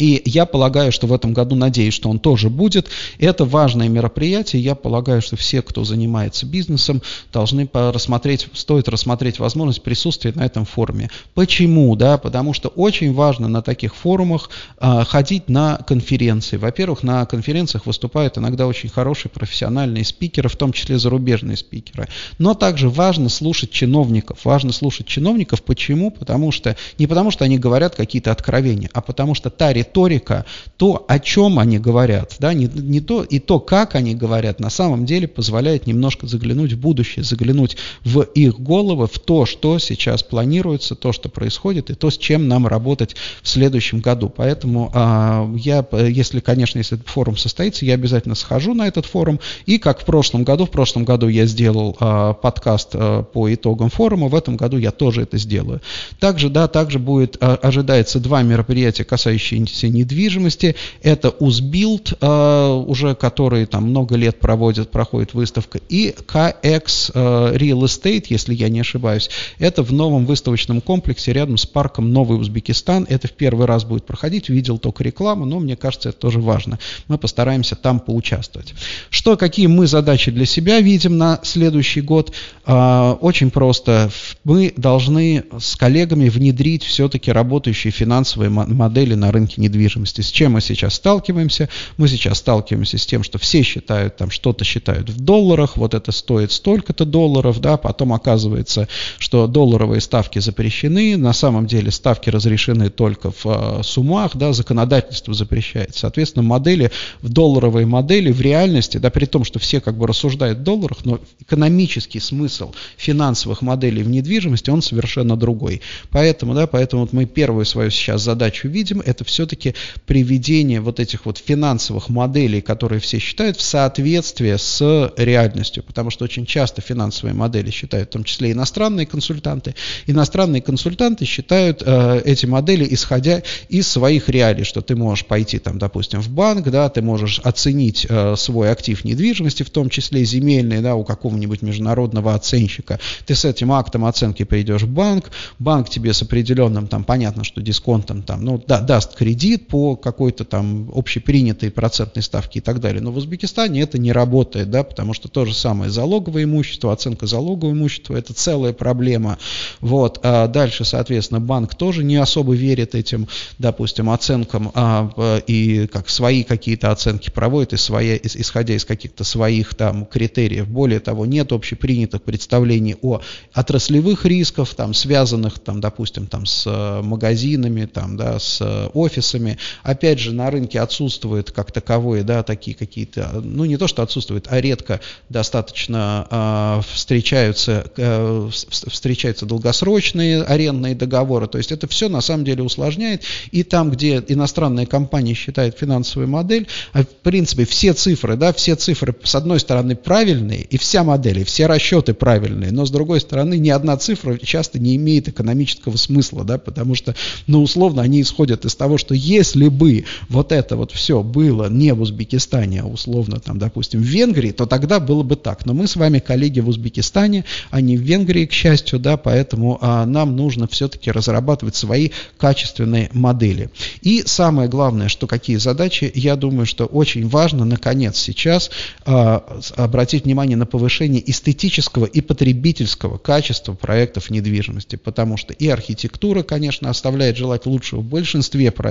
и 0.00 0.22
я 0.24 0.46
полагаю, 0.46 0.92
что 0.92 1.06
в 1.06 1.12
этом 1.12 1.32
году, 1.32 1.56
надеюсь, 1.56 1.94
что 1.94 2.08
он 2.08 2.18
тоже 2.18 2.48
будет. 2.48 2.88
Это 3.18 3.44
важное 3.44 3.88
мероприятие. 3.88 4.62
Я 4.62 4.74
полагаю, 4.74 5.20
что 5.20 5.36
все, 5.36 5.62
кто 5.62 5.84
занимается 5.84 6.46
бизнесом, 6.46 7.02
должны 7.32 7.68
рассмотреть, 7.72 8.48
стоит 8.54 8.88
рассмотреть 8.88 9.38
возможность 9.38 9.82
присутствия 9.82 10.32
на 10.34 10.46
этом 10.46 10.64
форуме. 10.64 11.10
Почему? 11.34 11.94
Да, 11.96 12.18
потому 12.18 12.54
что 12.54 12.68
очень 12.68 13.12
важно 13.12 13.48
на 13.48 13.62
таких 13.62 13.94
форумах 13.94 14.48
а, 14.78 15.04
ходить 15.04 15.48
на 15.48 15.76
конференции. 15.76 16.56
Во-первых, 16.56 17.02
на 17.02 17.26
конференциях 17.26 17.86
выступают 17.86 18.38
иногда 18.38 18.66
очень 18.66 18.88
хорошие 18.88 19.30
профессиональные 19.30 20.04
спикеры, 20.04 20.48
в 20.48 20.56
том 20.56 20.72
числе 20.72 20.98
зарубежные 20.98 21.56
спикеры. 21.56 22.08
Но 22.38 22.54
также 22.54 22.88
важно 22.88 23.28
слушать 23.28 23.70
чиновников. 23.70 24.44
Важно 24.44 24.72
слушать 24.72 25.06
чиновников. 25.06 25.62
Почему? 25.62 26.10
Потому 26.10 26.52
что 26.52 26.76
не 26.98 27.06
потому, 27.06 27.30
что 27.30 27.44
они 27.44 27.58
говорят 27.58 27.96
какие-то 27.96 28.32
откровения, 28.32 28.88
а 28.94 29.02
потому 29.02 29.34
что 29.34 29.50
та 29.50 29.69
риторика, 29.72 30.44
то, 30.76 31.04
о 31.08 31.18
чем 31.18 31.58
они 31.58 31.78
говорят, 31.78 32.36
да, 32.38 32.54
не, 32.54 32.66
не 32.66 33.00
то, 33.00 33.22
и 33.22 33.38
то, 33.38 33.60
как 33.60 33.94
они 33.94 34.14
говорят, 34.14 34.60
на 34.60 34.70
самом 34.70 35.04
деле 35.04 35.28
позволяет 35.28 35.86
немножко 35.86 36.26
заглянуть 36.26 36.72
в 36.72 36.78
будущее, 36.78 37.24
заглянуть 37.24 37.76
в 38.04 38.22
их 38.22 38.58
головы, 38.58 39.06
в 39.06 39.18
то, 39.18 39.46
что 39.46 39.78
сейчас 39.78 40.22
планируется, 40.22 40.94
то, 40.94 41.12
что 41.12 41.28
происходит, 41.28 41.90
и 41.90 41.94
то, 41.94 42.10
с 42.10 42.16
чем 42.16 42.48
нам 42.48 42.66
работать 42.66 43.16
в 43.42 43.48
следующем 43.48 44.00
году. 44.00 44.32
Поэтому 44.34 44.90
а, 44.94 45.50
я, 45.56 45.84
если, 45.92 46.40
конечно, 46.40 46.78
если 46.78 46.96
этот 46.96 47.08
форум 47.08 47.36
состоится, 47.36 47.84
я 47.84 47.94
обязательно 47.94 48.34
схожу 48.34 48.74
на 48.74 48.86
этот 48.88 49.06
форум, 49.06 49.40
и 49.66 49.78
как 49.78 50.00
в 50.00 50.04
прошлом 50.04 50.44
году, 50.44 50.66
в 50.66 50.70
прошлом 50.70 51.04
году 51.04 51.28
я 51.28 51.46
сделал 51.46 51.96
а, 52.00 52.32
подкаст 52.32 52.90
а, 52.94 53.22
по 53.22 53.52
итогам 53.52 53.90
форума, 53.90 54.28
в 54.28 54.34
этом 54.34 54.56
году 54.56 54.78
я 54.78 54.90
тоже 54.90 55.22
это 55.22 55.36
сделаю. 55.38 55.80
Также, 56.18 56.48
да, 56.48 56.68
также 56.68 56.98
будет, 56.98 57.36
а, 57.40 57.56
ожидается 57.56 58.20
два 58.20 58.42
мероприятия, 58.42 59.04
касающиеся 59.04 59.56
недвижимости. 59.60 60.76
Это 61.02 61.30
Узбилд, 61.30 62.14
э, 62.20 62.84
уже 62.86 63.14
который 63.14 63.66
там 63.66 63.84
много 63.84 64.16
лет 64.16 64.40
проводит, 64.40 64.90
проходит 64.90 65.34
выставка, 65.34 65.80
и 65.88 66.14
KX 66.14 67.12
э, 67.14 67.56
Real 67.56 67.80
Estate, 67.82 68.26
если 68.28 68.54
я 68.54 68.68
не 68.68 68.80
ошибаюсь. 68.80 69.30
Это 69.58 69.82
в 69.82 69.92
новом 69.92 70.26
выставочном 70.26 70.80
комплексе 70.80 71.32
рядом 71.32 71.56
с 71.56 71.66
парком 71.66 72.12
Новый 72.12 72.38
Узбекистан. 72.38 73.06
Это 73.08 73.28
в 73.28 73.32
первый 73.32 73.66
раз 73.66 73.84
будет 73.84 74.04
проходить. 74.04 74.48
Видел 74.48 74.78
только 74.78 75.04
рекламу, 75.04 75.44
но 75.44 75.58
мне 75.58 75.76
кажется, 75.76 76.10
это 76.10 76.18
тоже 76.18 76.40
важно. 76.40 76.78
Мы 77.08 77.18
постараемся 77.18 77.76
там 77.76 78.00
поучаствовать. 78.00 78.74
Что, 79.10 79.36
какие 79.36 79.66
мы 79.66 79.86
задачи 79.86 80.30
для 80.30 80.46
себя 80.46 80.80
видим 80.80 81.18
на 81.18 81.40
следующий 81.42 82.00
год? 82.00 82.32
Э, 82.66 83.16
очень 83.20 83.50
просто. 83.50 84.10
Мы 84.44 84.72
должны 84.76 85.44
с 85.58 85.76
коллегами 85.76 86.28
внедрить 86.28 86.84
все-таки 86.84 87.32
работающие 87.32 87.90
финансовые 87.90 88.50
модели 88.50 89.14
на 89.14 89.32
рынке 89.32 89.49
недвижимости. 89.58 90.20
С 90.20 90.30
чем 90.30 90.52
мы 90.52 90.60
сейчас 90.60 90.94
сталкиваемся? 90.94 91.68
Мы 91.96 92.08
сейчас 92.08 92.38
сталкиваемся 92.38 92.98
с 92.98 93.06
тем, 93.06 93.22
что 93.22 93.38
все 93.38 93.62
считают, 93.62 94.16
там 94.16 94.30
что-то 94.30 94.64
считают 94.64 95.10
в 95.10 95.20
долларах, 95.20 95.76
вот 95.76 95.94
это 95.94 96.12
стоит 96.12 96.52
столько-то 96.52 97.04
долларов, 97.04 97.60
да, 97.60 97.76
потом 97.76 98.12
оказывается, 98.12 98.88
что 99.18 99.46
долларовые 99.46 100.00
ставки 100.00 100.38
запрещены, 100.38 101.16
на 101.16 101.32
самом 101.32 101.66
деле 101.66 101.90
ставки 101.90 102.30
разрешены 102.30 102.90
только 102.90 103.30
в 103.30 103.44
э, 103.44 103.82
суммах, 103.82 104.36
да, 104.36 104.52
законодательство 104.52 105.34
запрещает. 105.34 105.94
Соответственно, 105.94 106.42
модели, 106.42 106.90
в 107.22 107.28
долларовые 107.28 107.86
модели 107.86 108.30
в 108.30 108.40
реальности, 108.40 108.98
да, 108.98 109.10
при 109.10 109.26
том, 109.26 109.44
что 109.44 109.58
все 109.58 109.80
как 109.80 109.96
бы 109.96 110.06
рассуждают 110.06 110.58
в 110.58 110.62
долларах, 110.62 110.98
но 111.04 111.20
экономический 111.40 112.20
смысл 112.20 112.72
финансовых 112.96 113.62
моделей 113.62 114.02
в 114.02 114.08
недвижимости, 114.08 114.70
он 114.70 114.82
совершенно 114.82 115.36
другой. 115.36 115.82
Поэтому, 116.10 116.54
да, 116.54 116.66
поэтому 116.66 117.02
вот 117.02 117.12
мы 117.12 117.26
первую 117.26 117.64
свою 117.64 117.90
сейчас 117.90 118.22
задачу 118.22 118.68
видим, 118.68 119.00
это 119.04 119.24
все 119.24 119.39
все-таки 119.40 119.74
приведение 120.04 120.82
вот 120.82 121.00
этих 121.00 121.24
вот 121.24 121.38
финансовых 121.38 122.10
моделей, 122.10 122.60
которые 122.60 123.00
все 123.00 123.18
считают, 123.18 123.56
в 123.56 123.62
соответствие 123.62 124.58
с 124.58 125.12
реальностью, 125.16 125.82
потому 125.82 126.10
что 126.10 126.24
очень 126.24 126.44
часто 126.44 126.82
финансовые 126.82 127.34
модели 127.34 127.70
считают, 127.70 128.10
в 128.10 128.12
том 128.12 128.24
числе 128.24 128.52
иностранные 128.52 129.06
консультанты. 129.06 129.74
Иностранные 130.06 130.60
консультанты 130.60 131.24
считают 131.24 131.82
э, 131.84 132.20
эти 132.26 132.44
модели, 132.44 132.86
исходя 132.90 133.42
из 133.70 133.88
своих 133.88 134.28
реалий, 134.28 134.64
что 134.64 134.82
ты 134.82 134.94
можешь 134.94 135.24
пойти, 135.24 135.58
там, 135.58 135.78
допустим, 135.78 136.20
в 136.20 136.28
банк, 136.28 136.68
да, 136.68 136.90
ты 136.90 137.00
можешь 137.00 137.38
оценить 137.38 138.06
э, 138.10 138.34
свой 138.36 138.70
актив 138.70 139.02
недвижимости, 139.04 139.62
в 139.62 139.70
том 139.70 139.88
числе 139.88 140.22
земельный, 140.26 140.82
да, 140.82 140.96
у 140.96 141.04
какого-нибудь 141.04 141.62
международного 141.62 142.34
оценщика. 142.34 143.00
Ты 143.24 143.34
с 143.34 143.46
этим 143.46 143.72
актом 143.72 144.04
оценки 144.04 144.42
придешь 144.42 144.82
в 144.82 144.88
банк, 144.88 145.30
банк 145.58 145.88
тебе 145.88 146.12
с 146.12 146.20
определенным, 146.20 146.88
там, 146.88 147.04
понятно, 147.04 147.42
что 147.42 147.62
дисконтом, 147.62 148.22
там, 148.22 148.44
ну, 148.44 148.62
да, 148.66 148.80
даст 148.80 149.16
кредит, 149.16 149.29
кредит 149.30 149.68
по 149.68 149.94
какой-то 149.94 150.44
там 150.44 150.90
общепринятой 150.92 151.70
процентной 151.70 152.22
ставке 152.22 152.58
и 152.58 152.62
так 152.62 152.80
далее. 152.80 153.00
Но 153.00 153.12
в 153.12 153.16
Узбекистане 153.16 153.80
это 153.82 153.96
не 153.96 154.10
работает, 154.10 154.70
да, 154.70 154.82
потому 154.82 155.14
что 155.14 155.28
то 155.28 155.44
же 155.44 155.54
самое 155.54 155.88
залоговое 155.88 156.44
имущество, 156.44 156.92
оценка 156.92 157.26
залогового 157.26 157.72
имущества– 157.72 158.16
это 158.16 158.34
целая 158.34 158.72
проблема. 158.72 159.38
Вот. 159.80 160.18
А 160.24 160.48
дальше, 160.48 160.84
соответственно, 160.84 161.40
банк 161.40 161.76
тоже 161.76 162.02
не 162.02 162.16
особо 162.16 162.54
верит 162.54 162.96
этим, 162.96 163.28
допустим, 163.58 164.10
оценкам 164.10 164.72
а, 164.74 165.40
и 165.46 165.86
как 165.86 166.08
свои 166.08 166.42
какие-то 166.42 166.90
оценки 166.90 167.30
проводит, 167.30 167.74
и 167.74 167.76
свои, 167.76 168.18
исходя 168.20 168.74
из 168.74 168.84
каких-то 168.84 169.22
своих 169.22 169.74
там 169.76 170.06
критериев. 170.06 170.66
Более 170.66 170.98
того, 170.98 171.24
нет 171.24 171.52
общепринятых 171.52 172.22
представлений 172.22 172.96
о 173.00 173.20
отраслевых 173.54 174.24
рисках, 174.24 174.74
там, 174.74 174.92
связанных, 174.92 175.60
там, 175.60 175.80
допустим, 175.80 176.26
там, 176.26 176.46
с 176.46 176.64
э, 176.66 177.02
магазинами, 177.02 177.86
там, 177.86 178.16
да, 178.16 178.40
с 178.40 178.60
э, 178.60 178.88
офисами. 179.20 179.58
Опять 179.82 180.18
же, 180.18 180.32
на 180.32 180.50
рынке 180.50 180.80
отсутствуют 180.80 181.50
как 181.50 181.72
таковые, 181.72 182.24
да, 182.24 182.42
такие 182.42 182.76
какие-то, 182.76 183.40
ну 183.42 183.64
не 183.64 183.76
то, 183.76 183.86
что 183.86 184.02
отсутствуют, 184.02 184.46
а 184.48 184.60
редко 184.60 185.00
достаточно 185.28 186.26
э, 186.30 186.80
встречаются, 186.92 187.84
э, 187.96 188.50
встречаются 188.50 189.46
долгосрочные 189.46 190.42
арендные 190.42 190.94
договоры. 190.94 191.46
То 191.46 191.58
есть 191.58 191.72
это 191.72 191.86
все 191.86 192.08
на 192.08 192.20
самом 192.20 192.44
деле 192.44 192.62
усложняет. 192.62 193.22
И 193.52 193.62
там, 193.62 193.90
где 193.90 194.22
иностранная 194.26 194.86
компания 194.86 195.34
считает 195.34 195.78
финансовую 195.78 196.28
модель, 196.28 196.66
а 196.92 197.02
в 197.02 197.08
принципе 197.22 197.64
все 197.64 197.92
цифры, 197.92 198.36
да, 198.36 198.52
все 198.52 198.74
цифры 198.74 199.14
с 199.22 199.34
одной 199.34 199.60
стороны 199.60 199.96
правильные, 199.96 200.62
и 200.62 200.78
вся 200.78 201.04
модель, 201.04 201.40
и 201.40 201.44
все 201.44 201.66
расчеты 201.66 202.14
правильные, 202.14 202.72
но 202.72 202.86
с 202.86 202.90
другой 202.90 203.20
стороны 203.20 203.58
ни 203.58 203.70
одна 203.70 203.96
цифра 203.96 204.38
часто 204.38 204.78
не 204.78 204.96
имеет 204.96 205.28
экономического 205.28 205.96
смысла, 205.96 206.44
да, 206.44 206.58
потому 206.58 206.94
что, 206.94 207.14
ну, 207.46 207.62
условно, 207.62 208.02
они 208.02 208.22
исходят 208.22 208.64
из 208.64 208.74
того, 208.74 208.98
что 209.00 209.14
если 209.14 209.66
бы 209.66 210.04
вот 210.28 210.52
это 210.52 210.76
вот 210.76 210.92
все 210.92 211.22
было 211.22 211.68
не 211.68 211.92
в 211.92 212.00
Узбекистане, 212.00 212.82
а 212.82 212.86
условно 212.86 213.40
там, 213.40 213.58
допустим, 213.58 214.00
в 214.00 214.04
Венгрии, 214.04 214.52
то 214.52 214.66
тогда 214.66 215.00
было 215.00 215.24
бы 215.24 215.34
так. 215.34 215.66
Но 215.66 215.74
мы 215.74 215.88
с 215.88 215.96
вами 215.96 216.20
коллеги 216.20 216.60
в 216.60 216.68
Узбекистане, 216.68 217.44
а 217.70 217.80
не 217.80 217.96
в 217.96 218.02
Венгрии, 218.02 218.46
к 218.46 218.52
счастью, 218.52 218.98
да, 218.98 219.16
поэтому 219.16 219.78
а, 219.80 220.06
нам 220.06 220.36
нужно 220.36 220.68
все-таки 220.68 221.10
разрабатывать 221.10 221.74
свои 221.74 222.10
качественные 222.38 223.10
модели. 223.12 223.70
И 224.02 224.22
самое 224.24 224.68
главное, 224.68 225.08
что 225.08 225.26
какие 225.26 225.56
задачи, 225.56 226.10
я 226.14 226.36
думаю, 226.36 226.66
что 226.66 226.84
очень 226.84 227.26
важно, 227.28 227.64
наконец, 227.64 228.18
сейчас 228.18 228.70
а, 229.04 229.58
обратить 229.76 230.24
внимание 230.24 230.56
на 230.56 230.66
повышение 230.66 231.28
эстетического 231.28 232.04
и 232.04 232.20
потребительского 232.20 233.18
качества 233.18 233.74
проектов 233.74 234.30
недвижимости, 234.30 234.96
потому 234.96 235.36
что 235.36 235.52
и 235.54 235.68
архитектура, 235.68 236.42
конечно, 236.42 236.90
оставляет 236.90 237.36
желать 237.36 237.66
лучшего 237.66 238.00
в 238.00 238.04
большинстве 238.04 238.70
проектов, 238.70 238.89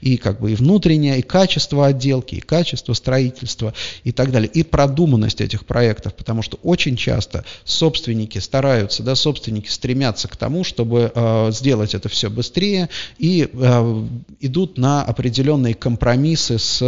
и 0.00 0.16
как 0.16 0.40
бы 0.40 0.52
и 0.52 0.54
внутреннее, 0.54 1.18
и 1.18 1.22
качество 1.22 1.86
отделки, 1.86 2.36
и 2.36 2.40
качество 2.40 2.92
строительства 2.92 3.74
и 4.04 4.12
так 4.12 4.30
далее, 4.30 4.50
и 4.50 4.62
продуманность 4.62 5.40
этих 5.40 5.66
проектов, 5.66 6.14
потому 6.14 6.42
что 6.42 6.58
очень 6.62 6.96
часто 6.96 7.44
собственники 7.64 8.38
стараются, 8.38 9.02
да, 9.02 9.14
собственники 9.14 9.68
стремятся 9.68 10.28
к 10.28 10.36
тому, 10.36 10.64
чтобы 10.64 11.12
э, 11.14 11.50
сделать 11.52 11.94
это 11.94 12.08
все 12.08 12.30
быстрее 12.30 12.88
и 13.18 13.48
э, 13.52 14.04
идут 14.40 14.78
на 14.78 15.02
определенные 15.02 15.74
компромиссы 15.74 16.58
с, 16.58 16.78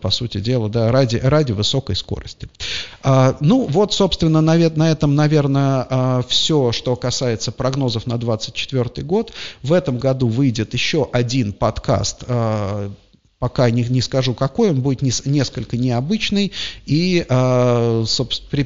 по 0.00 0.10
сути 0.10 0.38
дела, 0.38 0.68
да, 0.68 0.90
ради, 0.92 1.16
ради 1.16 1.52
высокой 1.52 1.96
скорости. 1.96 2.48
А, 3.02 3.36
ну 3.40 3.66
вот, 3.66 3.92
собственно, 3.92 4.40
на, 4.40 4.54
на 4.54 4.90
этом, 4.90 5.14
наверное, 5.14 5.86
а, 5.88 6.22
все, 6.28 6.72
что 6.72 6.96
касается 6.96 7.52
прогнозов 7.52 8.06
на 8.06 8.18
2024 8.18 9.06
год. 9.06 9.32
В 9.62 9.72
этом 9.72 9.98
году 9.98 10.28
выйдет 10.28 10.74
еще 10.74 11.08
один 11.12 11.52
подкаст 11.62 12.24
а, 12.28 12.88
пока 13.42 13.68
не, 13.70 13.82
не 13.82 14.00
скажу 14.00 14.34
какой, 14.34 14.70
он 14.70 14.82
будет 14.82 15.02
не, 15.02 15.10
несколько 15.24 15.76
необычный 15.76 16.52
и 16.86 17.26
э, 17.28 18.04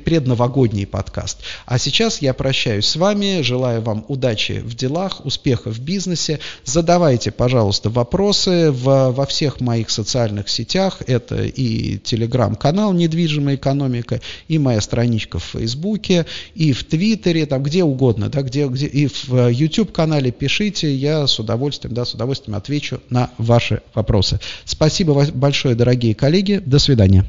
предновогодний 0.04 0.86
подкаст. 0.86 1.38
А 1.64 1.78
сейчас 1.78 2.20
я 2.20 2.34
прощаюсь 2.34 2.84
с 2.84 2.96
вами, 2.96 3.40
желаю 3.40 3.80
вам 3.80 4.04
удачи 4.08 4.60
в 4.62 4.74
делах, 4.74 5.24
успехов 5.24 5.76
в 5.76 5.80
бизнесе. 5.80 6.40
Задавайте, 6.64 7.30
пожалуйста, 7.30 7.88
вопросы 7.88 8.70
в, 8.70 9.12
во 9.12 9.24
всех 9.24 9.62
моих 9.62 9.88
социальных 9.88 10.50
сетях. 10.50 10.98
Это 11.06 11.42
и 11.44 11.96
телеграм-канал 11.96 12.92
«Недвижимая 12.92 13.54
экономика», 13.54 14.20
и 14.46 14.58
моя 14.58 14.82
страничка 14.82 15.38
в 15.38 15.44
Фейсбуке, 15.44 16.26
и 16.54 16.74
в 16.74 16.84
Твиттере, 16.84 17.46
там 17.46 17.62
где 17.62 17.82
угодно, 17.82 18.28
да, 18.28 18.42
где, 18.42 18.66
где, 18.66 18.84
и 18.84 19.06
в 19.06 19.48
YouTube-канале 19.48 20.32
пишите, 20.32 20.94
я 20.94 21.26
с 21.26 21.38
удовольствием, 21.38 21.94
да, 21.94 22.04
с 22.04 22.12
удовольствием 22.12 22.58
отвечу 22.58 23.00
на 23.08 23.30
ваши 23.38 23.80
вопросы. 23.94 24.38
Спасибо 24.66 25.24
большое, 25.32 25.76
дорогие 25.76 26.14
коллеги. 26.14 26.60
До 26.64 26.78
свидания. 26.80 27.24